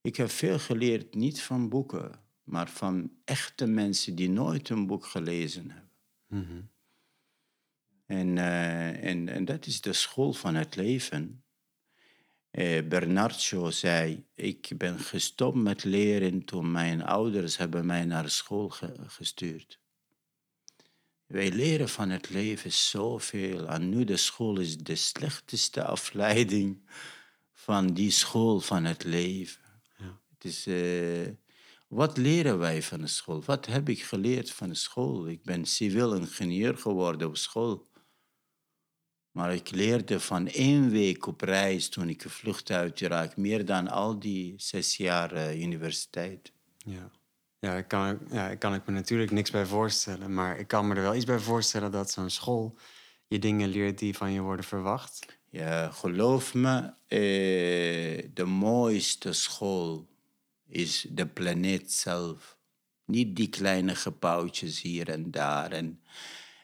Ik 0.00 0.16
heb 0.16 0.30
veel 0.30 0.58
geleerd, 0.58 1.14
niet 1.14 1.42
van 1.42 1.68
boeken, 1.68 2.20
maar 2.42 2.70
van 2.70 3.12
echte 3.24 3.66
mensen 3.66 4.14
die 4.14 4.30
nooit 4.30 4.68
een 4.68 4.86
boek 4.86 5.06
gelezen 5.06 5.70
hebben. 5.70 5.90
Mhm. 6.26 6.62
En, 8.06 8.38
eh, 8.38 9.04
en, 9.04 9.28
en 9.28 9.44
dat 9.44 9.66
is 9.66 9.80
de 9.80 9.92
school 9.92 10.32
van 10.32 10.54
het 10.54 10.76
leven. 10.76 11.44
Eh, 12.50 12.88
Bernard 12.88 13.40
Shaw 13.40 13.72
zei, 13.72 14.24
ik 14.34 14.70
ben 14.76 14.98
gestopt 14.98 15.56
met 15.56 15.84
leren 15.84 16.44
toen 16.44 16.70
mijn 16.72 17.02
ouders 17.02 17.56
hebben 17.56 17.86
mij 17.86 18.04
naar 18.04 18.30
school 18.30 18.68
ge- 18.68 18.94
gestuurd. 19.06 19.78
Wij 21.26 21.50
leren 21.52 21.88
van 21.88 22.10
het 22.10 22.30
leven 22.30 22.72
zoveel. 22.72 23.68
En 23.68 23.88
nu 23.88 24.04
de 24.04 24.16
school 24.16 24.58
is 24.58 24.78
de 24.78 24.94
slechtste 24.94 25.84
afleiding 25.84 26.80
van 27.52 27.86
die 27.94 28.10
school 28.10 28.60
van 28.60 28.84
het 28.84 29.04
leven. 29.04 29.62
Ja. 29.98 30.18
Het 30.34 30.44
is, 30.44 30.66
eh, 30.66 31.32
wat 31.88 32.16
leren 32.16 32.58
wij 32.58 32.82
van 32.82 33.00
de 33.00 33.06
school? 33.06 33.42
Wat 33.44 33.66
heb 33.66 33.88
ik 33.88 34.02
geleerd 34.02 34.50
van 34.50 34.68
de 34.68 34.74
school? 34.74 35.28
Ik 35.28 35.42
ben 35.42 35.64
civiel 35.64 36.14
ingenieur 36.14 36.76
geworden 36.76 37.28
op 37.28 37.36
school. 37.36 37.88
Maar 39.30 39.54
ik 39.54 39.70
leerde 39.70 40.20
van 40.20 40.48
één 40.48 40.90
week 40.90 41.26
op 41.26 41.40
reis 41.40 41.88
toen 41.88 42.08
ik 42.08 42.22
gevlucht 42.22 42.70
uit 42.70 43.00
Irak 43.00 43.36
meer 43.36 43.64
dan 43.64 43.88
al 43.88 44.18
die 44.18 44.54
zes 44.56 44.96
jaar 44.96 45.32
eh, 45.32 45.60
universiteit. 45.60 46.52
Ja. 46.76 47.10
Ja, 47.58 47.74
ik 47.74 47.88
kan, 47.88 48.18
ja, 48.30 48.48
ik 48.48 48.58
kan 48.58 48.74
ik 48.74 48.86
me 48.86 48.92
natuurlijk 48.92 49.30
niks 49.30 49.50
bij 49.50 49.66
voorstellen. 49.66 50.34
Maar 50.34 50.58
ik 50.58 50.68
kan 50.68 50.88
me 50.88 50.94
er 50.94 51.02
wel 51.02 51.14
iets 51.14 51.24
bij 51.24 51.38
voorstellen 51.38 51.90
dat 51.90 52.10
zo'n 52.10 52.30
school 52.30 52.78
je 53.26 53.38
dingen 53.38 53.68
leert 53.68 53.98
die 53.98 54.16
van 54.16 54.32
je 54.32 54.40
worden 54.40 54.64
verwacht. 54.64 55.38
Ja, 55.50 55.90
geloof 55.90 56.54
me, 56.54 56.92
eh, 57.06 58.28
de 58.34 58.44
mooiste 58.44 59.32
school 59.32 60.08
is 60.66 61.06
de 61.10 61.26
planeet 61.26 61.92
zelf. 61.92 62.58
Niet 63.04 63.36
die 63.36 63.48
kleine 63.48 63.94
gebouwtjes 63.94 64.80
hier 64.80 65.08
en 65.08 65.30
daar. 65.30 65.72
En, 65.72 66.00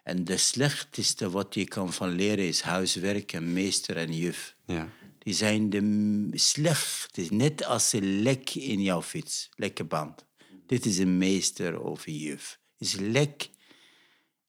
en 0.07 0.25
de 0.25 0.37
slechtste 0.37 1.31
wat 1.31 1.55
je 1.55 1.65
kan 1.65 1.93
van 1.93 2.09
leren 2.11 2.47
is 2.47 2.61
huiswerk 2.61 3.33
en 3.33 3.53
meester 3.53 3.97
en 3.97 4.13
juf. 4.13 4.55
Ja. 4.67 4.89
Die 5.19 5.35
zijn 5.35 5.71
de 5.71 6.29
slechtste, 6.39 7.27
net 7.31 7.65
als 7.65 7.93
een 7.93 8.23
lek 8.23 8.55
in 8.55 8.83
jouw 8.83 9.03
fiets, 9.03 9.49
lekke 9.55 9.85
band. 9.85 10.25
Dit 10.67 10.87
is 10.87 10.99
een 10.99 11.19
meester 11.19 11.81
of 11.81 12.07
een 12.07 12.17
juf. 12.17 12.59
Is 12.79 12.95
lek, 12.95 13.49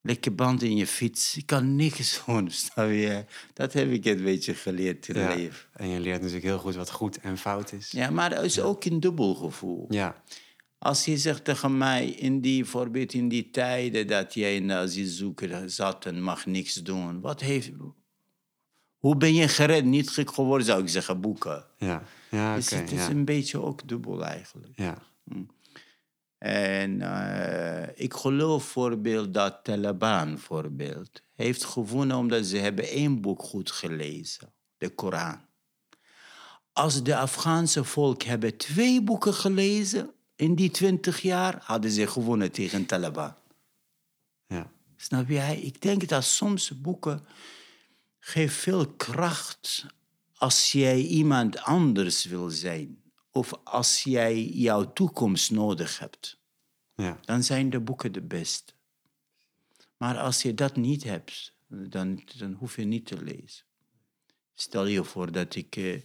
lekke 0.01 0.31
band 0.31 0.61
in 0.63 0.75
je 0.75 0.87
fiets. 0.87 1.33
Je 1.33 1.43
kan 1.43 1.75
niks 1.75 2.21
doen, 2.25 2.51
snap 2.51 2.89
je? 2.89 3.25
Dat 3.53 3.73
heb 3.73 3.91
ik 3.91 4.05
een 4.05 4.23
beetje 4.23 4.53
geleerd 4.53 5.07
in 5.07 5.19
Ja. 5.19 5.35
leven. 5.35 5.69
En 5.73 5.89
je 5.89 5.99
leert 5.99 6.17
natuurlijk 6.19 6.45
heel 6.45 6.59
goed 6.59 6.75
wat 6.75 6.91
goed 6.91 7.19
en 7.19 7.37
fout 7.37 7.71
is. 7.71 7.91
Ja, 7.91 8.09
maar 8.09 8.31
er 8.31 8.43
is 8.43 8.59
ook 8.59 8.85
een 8.85 8.99
dubbel 8.99 9.35
gevoel. 9.35 9.85
Ja. 9.89 10.23
Als 10.79 11.05
je 11.05 11.17
zegt 11.17 11.43
tegen 11.43 11.77
mij, 11.77 12.07
in 12.07 12.41
die, 12.41 12.65
voorbeeld 12.65 13.13
in 13.13 13.27
die 13.27 13.49
tijden 13.49 14.07
dat 14.07 14.33
jij 14.33 14.55
in 14.55 14.67
de 14.67 14.73
asielzoeker 14.73 15.69
zat 15.69 16.05
en 16.05 16.21
mag 16.21 16.45
niks 16.45 16.73
doen. 16.73 17.21
Wat 17.21 17.41
heeft... 17.41 17.71
Hoe 18.97 19.17
ben 19.17 19.33
je 19.33 19.47
gered? 19.47 19.85
Niet 19.85 20.09
gek 20.09 20.33
geworden, 20.33 20.65
zou 20.65 20.81
ik 20.81 20.89
zeggen, 20.89 21.21
boeken. 21.21 21.65
Ja. 21.77 22.03
Ja, 22.29 22.47
oké. 22.49 22.55
Dus 22.55 22.69
het 22.69 22.91
is 22.91 23.05
ja. 23.05 23.09
een 23.09 23.25
beetje 23.25 23.61
ook 23.61 23.87
dubbel 23.87 24.25
eigenlijk. 24.25 24.71
ja. 24.75 24.97
En 26.37 27.01
eh, 27.01 28.03
ik 28.03 28.13
geloof 28.13 28.63
voorbeeld 28.63 29.33
dat 29.33 29.59
Taliban 29.63 30.37
voorbeeld 30.37 31.21
heeft 31.35 31.63
gewonnen 31.63 32.17
omdat 32.17 32.45
ze 32.45 32.57
hebben 32.57 32.87
één 32.87 33.21
boek 33.21 33.43
goed 33.43 33.71
gelezen, 33.71 34.53
de 34.77 34.89
Koran. 34.89 35.39
Als 36.73 37.03
de 37.03 37.15
Afghaanse 37.15 37.83
volk 37.83 38.23
hebben 38.23 38.57
twee 38.57 39.01
boeken 39.01 39.33
gelezen 39.33 40.11
in 40.37 40.55
die 40.55 40.69
twintig 40.71 41.21
jaar, 41.21 41.61
hadden 41.63 41.91
ze 41.91 42.07
gewonnen 42.07 42.51
tegen 42.51 42.85
Taliban. 42.85 43.35
ja. 44.47 44.71
Snap 44.95 45.29
jij? 45.29 45.59
Ik 45.59 45.81
denk 45.81 46.07
dat 46.07 46.23
soms 46.23 46.81
boeken 46.81 47.25
geven 48.19 48.55
veel 48.55 48.87
kracht 48.87 49.85
als 50.35 50.71
jij 50.71 50.99
iemand 51.01 51.57
anders 51.57 52.25
wil 52.25 52.49
zijn. 52.49 53.01
Of 53.31 53.53
als 53.63 54.03
jij 54.03 54.43
jouw 54.43 54.93
toekomst 54.93 55.51
nodig 55.51 55.99
hebt. 55.99 56.39
ja. 56.95 57.19
Dan 57.25 57.43
zijn 57.43 57.69
de 57.69 57.79
boeken 57.79 58.11
de 58.11 58.21
beste. 58.21 58.73
Maar 59.97 60.17
als 60.17 60.41
je 60.41 60.53
dat 60.53 60.75
niet 60.75 61.03
hebt, 61.03 61.55
dan, 61.67 62.23
dan 62.37 62.53
hoef 62.53 62.75
je 62.75 62.83
niet 62.85 63.05
te 63.05 63.23
lezen. 63.23 63.65
Stel 64.53 64.85
je 64.85 65.03
voor 65.03 65.31
dat 65.31 65.55
ik 65.55 65.75
eh, 65.75 66.01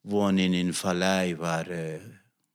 woon 0.00 0.38
in 0.38 0.52
een 0.52 0.74
vallei 0.74 1.36
waar... 1.36 1.68
eh, 1.68 2.02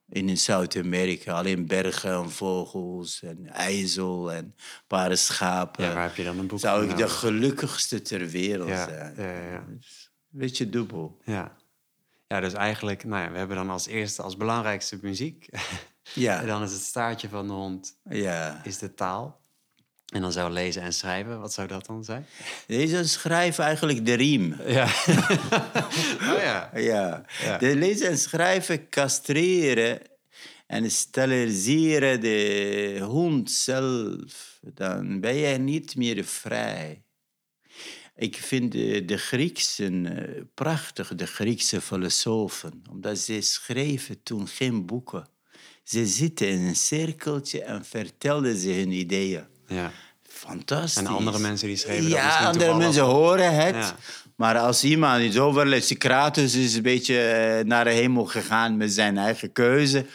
in 0.09 0.37
Zuid-Amerika 0.37 1.33
alleen 1.33 1.67
bergen 1.67 2.11
en 2.11 2.31
vogels 2.31 3.21
en 3.21 3.47
ijzel 3.47 4.31
en 4.31 4.43
een 4.43 4.53
paar 4.87 5.17
schapen. 5.17 5.83
Ja, 5.85 5.93
waar 5.93 6.03
heb 6.03 6.15
je 6.15 6.23
dan 6.23 6.39
een 6.39 6.47
boek 6.47 6.59
Zou 6.59 6.89
ik 6.89 6.97
de 6.97 7.09
gelukkigste 7.09 8.01
ter 8.01 8.27
wereld 8.27 8.69
Ja, 8.69 8.87
zijn. 8.87 9.13
ja, 9.17 9.31
ja, 9.31 9.51
ja. 9.51 9.63
Beetje 10.29 10.69
dubbel. 10.69 11.17
Ja. 11.23 11.55
Ja, 12.27 12.39
dus 12.39 12.53
eigenlijk, 12.53 13.03
nou 13.03 13.23
ja, 13.23 13.31
we 13.31 13.37
hebben 13.37 13.57
dan 13.57 13.69
als 13.69 13.87
eerste, 13.87 14.21
als 14.21 14.37
belangrijkste 14.37 14.97
muziek. 15.01 15.49
Ja, 16.13 16.39
en 16.41 16.47
dan 16.47 16.63
is 16.63 16.71
het 16.71 16.81
staartje 16.81 17.29
van 17.29 17.47
de 17.47 17.53
hond, 17.53 17.99
ja. 18.03 18.61
is 18.63 18.77
de 18.77 18.93
taal. 18.93 19.41
En 20.07 20.21
dan 20.21 20.31
zou 20.31 20.51
lezen 20.51 20.81
en 20.81 20.93
schrijven, 20.93 21.39
wat 21.39 21.53
zou 21.53 21.67
dat 21.67 21.85
dan 21.85 22.03
zijn? 22.03 22.25
Deze 22.67 23.07
schrijven 23.07 23.63
eigenlijk 23.63 24.05
de 24.05 24.13
riem. 24.13 24.55
Ja. 24.65 24.85
oh 26.31 26.41
ja. 26.41 26.71
Ja. 26.75 27.25
Ja. 27.43 27.57
De 27.57 27.75
lezen 27.75 28.07
en 28.07 28.17
schrijven 28.17 28.89
castreren 28.89 29.99
en 30.67 30.91
steriliseren 30.91 32.21
de 32.21 32.99
hond 33.03 33.51
zelf. 33.51 34.59
Dan 34.61 35.19
ben 35.19 35.35
je 35.35 35.57
niet 35.57 35.95
meer 35.95 36.23
vrij. 36.23 37.01
Ik 38.15 38.35
vind 38.35 38.71
de, 38.71 39.05
de 39.05 39.17
Grieksen 39.17 40.05
eh, 40.05 40.41
prachtig, 40.53 41.15
de 41.15 41.27
Griekse 41.27 41.81
filosofen. 41.81 42.83
Omdat 42.89 43.17
ze 43.17 43.41
schreven 43.41 44.23
toen 44.23 44.47
geen 44.47 44.85
boeken. 44.85 45.27
Ze 45.83 46.05
zitten 46.05 46.47
in 46.47 46.61
een 46.61 46.75
cirkeltje 46.75 47.63
en 47.63 47.85
vertelden 47.85 48.57
ze 48.57 48.69
hun 48.69 48.91
ideeën. 48.91 49.45
Ja. 49.67 49.91
Fantastisch. 50.27 51.03
En 51.03 51.07
andere 51.07 51.39
mensen 51.39 51.67
die 51.67 51.77
schreven 51.77 52.03
dat 52.03 52.11
Ja, 52.11 52.37
andere 52.47 52.77
mensen 52.77 53.03
horen 53.03 53.55
het. 53.55 53.75
Ja. 53.75 53.95
Maar 54.35 54.57
als 54.59 54.83
iemand 54.83 55.23
iets 55.23 55.37
overleest, 55.37 55.87
Socrates 55.87 56.55
is 56.55 56.75
een 56.75 56.81
beetje 56.81 57.19
eh, 57.19 57.65
naar 57.65 57.83
de 57.83 57.91
hemel 57.91 58.25
gegaan 58.25 58.77
met 58.77 58.93
zijn 58.93 59.17
eigen 59.17 59.51
keuze. 59.51 60.05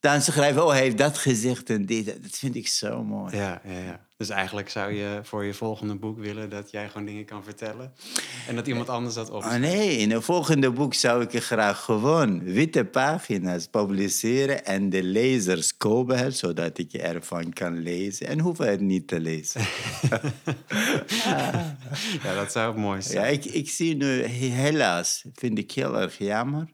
Dan 0.00 0.22
schrijven, 0.22 0.64
oh, 0.64 0.70
hij 0.70 0.80
heeft 0.80 0.98
dat 0.98 1.18
gezegd 1.18 1.70
en 1.70 1.86
dit. 1.86 2.06
Dat 2.06 2.38
vind 2.38 2.54
ik 2.54 2.68
zo 2.68 3.04
mooi. 3.04 3.36
Ja, 3.36 3.60
ja, 3.64 3.78
ja. 3.78 4.05
Dus 4.16 4.28
eigenlijk 4.28 4.68
zou 4.68 4.92
je 4.92 5.20
voor 5.22 5.44
je 5.44 5.54
volgende 5.54 5.94
boek 5.94 6.18
willen 6.18 6.50
dat 6.50 6.70
jij 6.70 6.88
gewoon 6.88 7.06
dingen 7.06 7.24
kan 7.24 7.44
vertellen. 7.44 7.92
En 8.48 8.54
dat 8.54 8.66
iemand 8.66 8.88
anders 8.88 9.14
dat 9.14 9.30
op. 9.30 9.42
Oh 9.42 9.54
nee, 9.54 9.96
in 9.96 10.10
het 10.10 10.24
volgende 10.24 10.70
boek 10.70 10.94
zou 10.94 11.22
ik 11.22 11.42
graag 11.42 11.84
gewoon 11.84 12.42
witte 12.42 12.84
pagina's 12.84 13.66
publiceren 13.66 14.64
en 14.64 14.90
de 14.90 15.02
lezers 15.02 15.76
kopen 15.76 16.32
zodat 16.32 16.78
ik 16.78 16.92
ervan 16.92 17.52
kan 17.52 17.82
lezen 17.82 18.26
en 18.26 18.40
hoef 18.40 18.58
het 18.58 18.80
niet 18.80 19.08
te 19.08 19.20
lezen. 19.20 19.60
Ja, 22.22 22.34
dat 22.34 22.52
zou 22.52 22.78
mooi 22.78 23.02
zijn. 23.02 23.24
Ja, 23.24 23.30
ik, 23.30 23.44
ik 23.44 23.70
zie 23.70 23.96
nu, 23.96 24.22
helaas, 24.22 25.24
vind 25.34 25.58
ik 25.58 25.72
heel 25.72 26.00
erg 26.00 26.18
jammer. 26.18 26.68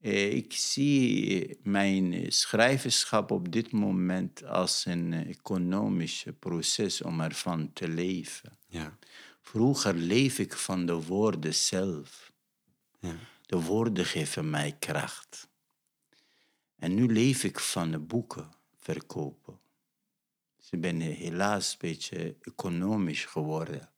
Eh, 0.00 0.32
Ik 0.34 0.52
zie 0.52 1.58
mijn 1.62 2.32
schrijverschap 2.32 3.30
op 3.30 3.52
dit 3.52 3.72
moment 3.72 4.44
als 4.44 4.84
een 4.84 5.12
eh, 5.12 5.28
economisch 5.28 6.24
proces 6.38 7.02
om 7.02 7.20
ervan 7.20 7.72
te 7.72 7.88
leven. 7.88 8.58
Ja, 8.68 8.98
Vroeger 9.40 9.94
leef 9.94 10.38
ik 10.38 10.52
van 10.56 10.86
de 10.86 10.92
woorden 11.02 11.54
zelf. 11.54 12.32
ja. 13.00 13.16
De 13.46 13.60
woorden 13.62 14.04
geven 14.04 14.50
mij 14.50 14.76
kracht. 14.78 15.48
En 16.76 16.94
nu 16.94 17.12
leef 17.12 17.44
ik 17.44 17.58
van 17.58 17.90
de 17.90 17.98
boeken 17.98 18.50
verkopen. 18.78 19.58
Dus 20.56 20.70
ik 20.70 20.80
ben 20.80 21.00
helaas 21.00 21.72
een 21.72 21.78
beetje 21.78 22.36
economisch 22.40 23.24
geworden. 23.24 23.90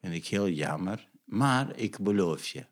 Vind 0.00 0.14
ik 0.14 0.26
heel 0.26 0.48
jammer. 0.48 1.08
Maar 1.24 1.76
ik 1.76 1.98
beloof 1.98 2.46
je, 2.46 2.66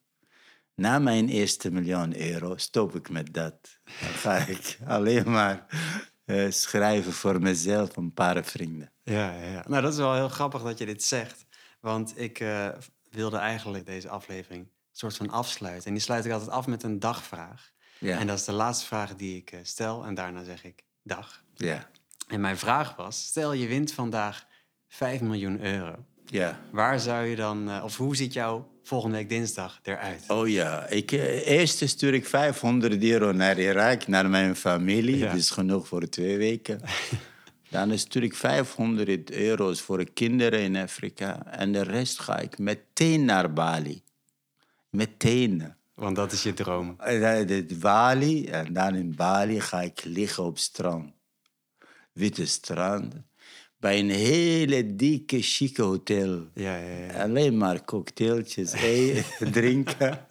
na 0.74 0.98
mijn 0.98 1.28
eerste 1.28 1.70
miljoen 1.70 2.20
euro 2.20 2.56
stop 2.56 2.94
ik 2.94 3.08
met 3.08 3.34
dat. 3.34 3.78
Dan 3.84 4.08
ga 4.08 4.36
ik 4.56 4.78
alleen 4.86 5.30
maar 5.30 5.66
eh, 6.24 6.50
schrijven 6.50 7.12
voor 7.12 7.40
mezelf 7.40 7.96
en 7.96 8.02
een 8.02 8.12
paar 8.12 8.44
vrienden. 8.44 8.92
Ja, 9.02 9.32
ja, 9.32 9.50
ja. 9.50 9.64
Nou, 9.68 9.82
dat 9.82 9.92
is 9.92 9.98
wel 9.98 10.14
heel 10.14 10.28
grappig 10.28 10.62
dat 10.62 10.78
je 10.78 10.86
dit 10.86 11.02
zegt. 11.02 11.46
Want 11.80 12.18
ik 12.18 12.40
eh, 12.40 12.68
wilde 13.10 13.36
eigenlijk 13.36 13.86
deze 13.86 14.08
aflevering 14.08 14.64
een 14.64 14.70
soort 14.92 15.16
van 15.16 15.30
afsluiten. 15.30 15.86
En 15.86 15.92
die 15.92 16.02
sluit 16.02 16.24
ik 16.24 16.32
altijd 16.32 16.50
af 16.50 16.66
met 16.66 16.82
een 16.82 16.98
dagvraag. 16.98 17.72
Ja. 17.98 18.18
En 18.18 18.26
dat 18.26 18.38
is 18.38 18.44
de 18.44 18.52
laatste 18.52 18.86
vraag 18.86 19.14
die 19.14 19.36
ik 19.36 19.52
eh, 19.52 19.60
stel. 19.62 20.04
En 20.04 20.14
daarna 20.14 20.44
zeg 20.44 20.64
ik 20.64 20.84
dag. 21.02 21.44
Ja. 21.54 21.90
En 22.28 22.40
mijn 22.40 22.58
vraag 22.58 22.96
was, 22.96 23.24
stel 23.24 23.52
je 23.52 23.66
wint 23.66 23.92
vandaag 23.92 24.46
5 24.88 25.20
miljoen 25.20 25.60
euro. 25.60 26.06
Ja. 26.32 26.60
Waar 26.70 27.00
zou 27.00 27.26
je 27.26 27.36
dan, 27.36 27.70
eh, 27.70 27.84
of 27.84 27.96
hoe 27.96 28.16
ziet 28.16 28.32
jouw 28.32 28.68
volgende 28.82 29.16
week 29.16 29.28
dinsdag 29.28 29.80
eruit? 29.82 30.24
Oh 30.28 30.48
ja, 30.48 30.86
ik, 30.86 31.12
eh, 31.12 31.46
eerst 31.46 31.88
stuur 31.88 32.14
ik 32.14 32.26
500 32.26 33.02
euro 33.02 33.32
naar 33.32 33.58
Irak, 33.58 34.06
naar 34.06 34.30
mijn 34.30 34.56
familie. 34.56 35.16
Ja. 35.16 35.26
Dat 35.26 35.36
is 35.36 35.50
genoeg 35.50 35.88
voor 35.88 36.08
twee 36.08 36.36
weken. 36.36 36.80
Dan 37.70 37.98
stuur 37.98 38.22
ik 38.22 38.34
500 38.34 39.30
euro's 39.30 39.80
voor 39.80 40.04
kinderen 40.12 40.60
in 40.60 40.76
Afrika. 40.76 41.46
En 41.46 41.72
de 41.72 41.82
rest 41.82 42.20
ga 42.20 42.38
ik 42.38 42.58
meteen 42.58 43.24
naar 43.24 43.52
Bali. 43.52 44.02
Meteen. 44.90 45.74
Want 45.94 46.16
dat 46.16 46.32
is 46.32 46.42
je 46.42 46.54
droom. 46.54 46.94
Eh, 46.98 47.78
Bali, 47.78 48.46
en 48.46 48.72
dan 48.72 48.94
in 48.94 49.14
Bali 49.16 49.60
ga 49.60 49.80
ik 49.80 50.04
liggen 50.04 50.44
op 50.44 50.58
strand. 50.58 51.12
Witte 52.12 52.46
strand. 52.46 53.14
Bij 53.82 53.98
een 53.98 54.10
hele 54.10 54.96
dikke, 54.96 55.40
chique 55.40 55.82
hotel. 55.82 56.48
Ja, 56.54 56.76
ja, 56.76 57.06
ja. 57.06 57.22
Alleen 57.22 57.56
maar 57.56 57.84
cocktailtjes 57.84 58.72
eten, 58.96 59.52
drinken. 59.52 60.26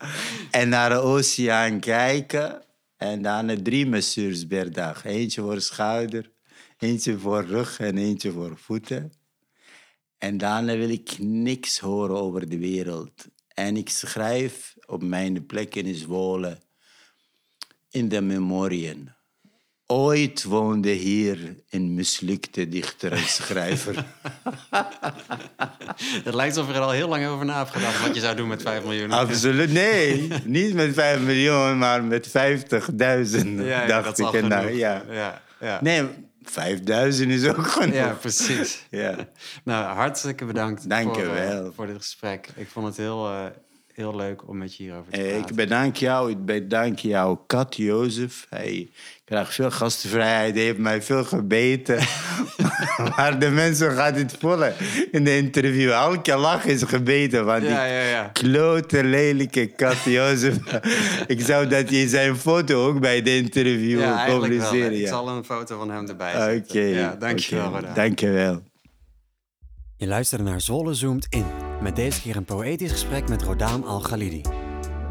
En 0.52 0.70
naar 0.70 0.90
de 0.90 0.96
oceaan 0.96 1.80
kijken. 1.80 2.62
En 2.98 3.22
dan 3.22 3.64
drie 3.64 3.88
masseurs 3.88 4.46
per 4.46 4.74
dag. 4.74 5.06
Eentje 5.06 5.42
voor 5.42 5.62
schouder, 5.62 6.32
eentje 6.78 7.18
voor 7.20 7.46
rug 7.46 7.80
en 7.80 7.98
eentje 7.98 8.32
voor 8.32 8.58
voeten. 8.58 9.12
En 10.18 10.38
daarna 10.38 10.78
wil 10.78 10.90
ik 10.90 11.18
niks 11.20 11.80
horen 11.80 12.16
over 12.16 12.50
de 12.50 12.58
wereld. 12.58 13.28
En 13.54 13.78
ik 13.78 13.90
schrijf 13.90 14.76
op 14.86 15.04
mijn 15.04 15.46
plek 15.46 15.76
in 15.76 15.96
Zwolle 15.96 16.58
in 17.90 18.10
de 18.10 18.22
memorieën. 18.22 19.10
Ooit 19.92 20.44
woonde 20.44 20.90
hier 20.90 21.56
een 21.70 21.94
mislukte 21.94 22.70
dichter 22.70 23.12
en 23.12 23.18
schrijver. 23.18 23.96
Het 26.24 26.34
lijkt 26.34 26.58
alsof 26.58 26.72
je 26.72 26.78
er 26.78 26.86
al 26.86 26.92
heel 26.92 27.08
lang 27.08 27.28
over 27.28 27.46
na 27.46 27.58
hebt 27.58 27.70
gedacht 27.70 28.02
wat 28.02 28.16
je 28.16 28.22
zou 28.22 28.36
doen 28.36 28.48
met 28.48 28.62
5 28.62 28.84
miljoen. 28.84 29.12
Absoluut, 29.12 29.72
nee. 29.72 30.28
Niet 30.46 30.74
met 30.74 30.94
5 30.94 31.20
miljoen, 31.20 31.78
maar 31.78 32.04
met 32.04 32.28
50.000, 32.28 32.34
ja, 33.56 33.86
dacht 33.86 34.20
al 34.20 34.36
ik. 34.36 34.48
Nou, 34.48 34.72
ja. 34.72 35.04
Ja, 35.10 35.42
ja. 35.60 35.80
Nee, 35.82 36.08
5000 36.44 37.32
is 37.32 37.48
ook 37.48 37.68
genoeg. 37.68 37.96
ja, 37.96 38.18
precies. 38.22 38.86
Ja. 38.90 39.16
Nou, 39.64 39.96
hartstikke 39.96 40.46
bedankt 40.46 40.90
Dank 40.90 41.16
je 41.16 41.24
voor, 41.24 41.36
eh, 41.36 41.48
wel. 41.48 41.74
voor 41.74 41.88
dit 41.88 41.98
gesprek. 41.98 42.48
Ik 42.56 42.68
vond 42.68 42.86
het 42.88 42.98
heel, 42.98 43.30
eh, 43.30 43.46
heel 43.96 44.16
leuk 44.16 44.48
om 44.48 44.58
met 44.58 44.76
je 44.76 44.84
hierover 44.84 45.12
te 45.12 45.20
praten. 45.20 45.38
Ik 45.50 45.56
bedank 45.56 45.96
jou, 45.96 46.32
ik 46.32 46.46
bedank 46.46 47.00
jouw 47.00 47.44
kat 47.48 47.76
Jozef. 47.76 48.46
Hij 48.50 48.90
krijgt 49.26 49.54
veel 49.54 49.72
gastvrijheid, 49.72 50.56
hij 50.56 50.64
heeft 50.64 50.78
mij 50.78 51.02
veel 51.02 51.24
gebeten. 51.24 51.98
maar 53.16 53.40
de 53.40 53.50
mensen 53.50 53.92
gaan 53.92 54.14
het 54.14 54.36
voelen 54.40 54.74
in 55.12 55.24
de 55.24 55.38
interview. 55.38 55.92
Elke 55.92 56.36
lach 56.36 56.66
is 56.66 56.84
gebeten 56.84 57.46
van 57.46 57.60
die 57.60 57.70
Ja, 57.70 57.86
ja, 57.86 58.02
ja. 58.02 58.28
klote, 58.34 59.04
lelijke 59.04 59.66
kat 59.68 60.04
Jozef. 60.04 60.58
ik 61.28 61.42
zou 61.42 61.68
dat 61.68 61.90
je 61.90 62.08
zijn 62.08 62.36
foto 62.36 62.88
ook 62.88 63.00
bij 63.00 63.22
de 63.22 63.36
interview 63.38 64.00
Ja, 64.00 64.18
eigenlijk 64.18 64.52
wel. 64.54 64.70
publiceren. 64.70 65.00
Ik 65.02 65.08
zal 65.08 65.30
een 65.30 65.44
foto 65.44 65.78
van 65.78 65.90
hem 65.92 66.08
erbij 66.08 66.34
Oké. 66.34 66.52
zetten. 66.54 66.88
Ja, 66.88 67.16
dankjewel. 67.16 67.74
Dankjewel. 67.94 68.62
Je 69.98 70.08
luisterde 70.08 70.44
naar 70.44 70.62
Zwolle 70.62 70.94
Zoomt 70.94 71.26
In. 71.30 71.71
Met 71.82 71.96
deze 71.96 72.22
keer 72.22 72.36
een 72.36 72.46
poëtisch 72.46 72.92
gesprek 72.92 73.30
met 73.30 73.42
Rodaan 73.42 73.86
Al-Ghalidi. 73.86 74.42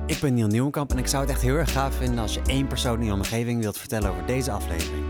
Ik 0.07 0.19
ben 0.21 0.35
Niel 0.35 0.47
Nieuwenkamp 0.47 0.91
en 0.91 0.99
ik 0.99 1.07
zou 1.07 1.23
het 1.23 1.33
echt 1.33 1.43
heel 1.43 1.55
erg 1.55 1.73
gaaf 1.73 1.95
vinden 1.95 2.19
als 2.19 2.35
je 2.35 2.43
één 2.47 2.67
persoon 2.67 2.99
in 3.01 3.07
je 3.07 3.13
omgeving 3.13 3.61
wilt 3.61 3.79
vertellen 3.79 4.11
over 4.11 4.27
deze 4.27 4.51
aflevering. 4.51 5.05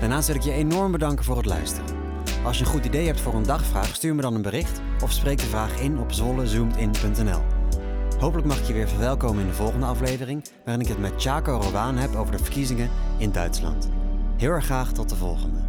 Daarnaast 0.00 0.26
wil 0.26 0.36
ik 0.36 0.42
je 0.42 0.52
enorm 0.52 0.92
bedanken 0.92 1.24
voor 1.24 1.36
het 1.36 1.46
luisteren. 1.46 1.96
Als 2.44 2.58
je 2.58 2.64
een 2.64 2.70
goed 2.70 2.84
idee 2.84 3.06
hebt 3.06 3.20
voor 3.20 3.34
een 3.34 3.42
dagvraag, 3.42 3.94
stuur 3.94 4.14
me 4.14 4.22
dan 4.22 4.34
een 4.34 4.42
bericht 4.42 4.80
of 5.02 5.12
spreek 5.12 5.38
de 5.38 5.46
vraag 5.46 5.80
in 5.80 5.98
op 5.98 6.12
zwollezoomdin.nl. 6.12 7.42
Hopelijk 8.18 8.46
mag 8.46 8.58
ik 8.58 8.64
je 8.64 8.72
weer 8.72 8.88
verwelkomen 8.88 9.42
in 9.42 9.48
de 9.48 9.54
volgende 9.54 9.86
aflevering, 9.86 10.44
waarin 10.64 10.82
ik 10.84 10.88
het 10.88 10.98
met 10.98 11.12
Chaco 11.16 11.56
Rowan 11.56 11.96
heb 11.96 12.14
over 12.14 12.36
de 12.36 12.42
verkiezingen 12.42 12.90
in 13.18 13.32
Duitsland. 13.32 13.88
Heel 14.36 14.50
erg 14.50 14.64
graag 14.64 14.92
tot 14.92 15.08
de 15.08 15.16
volgende. 15.16 15.65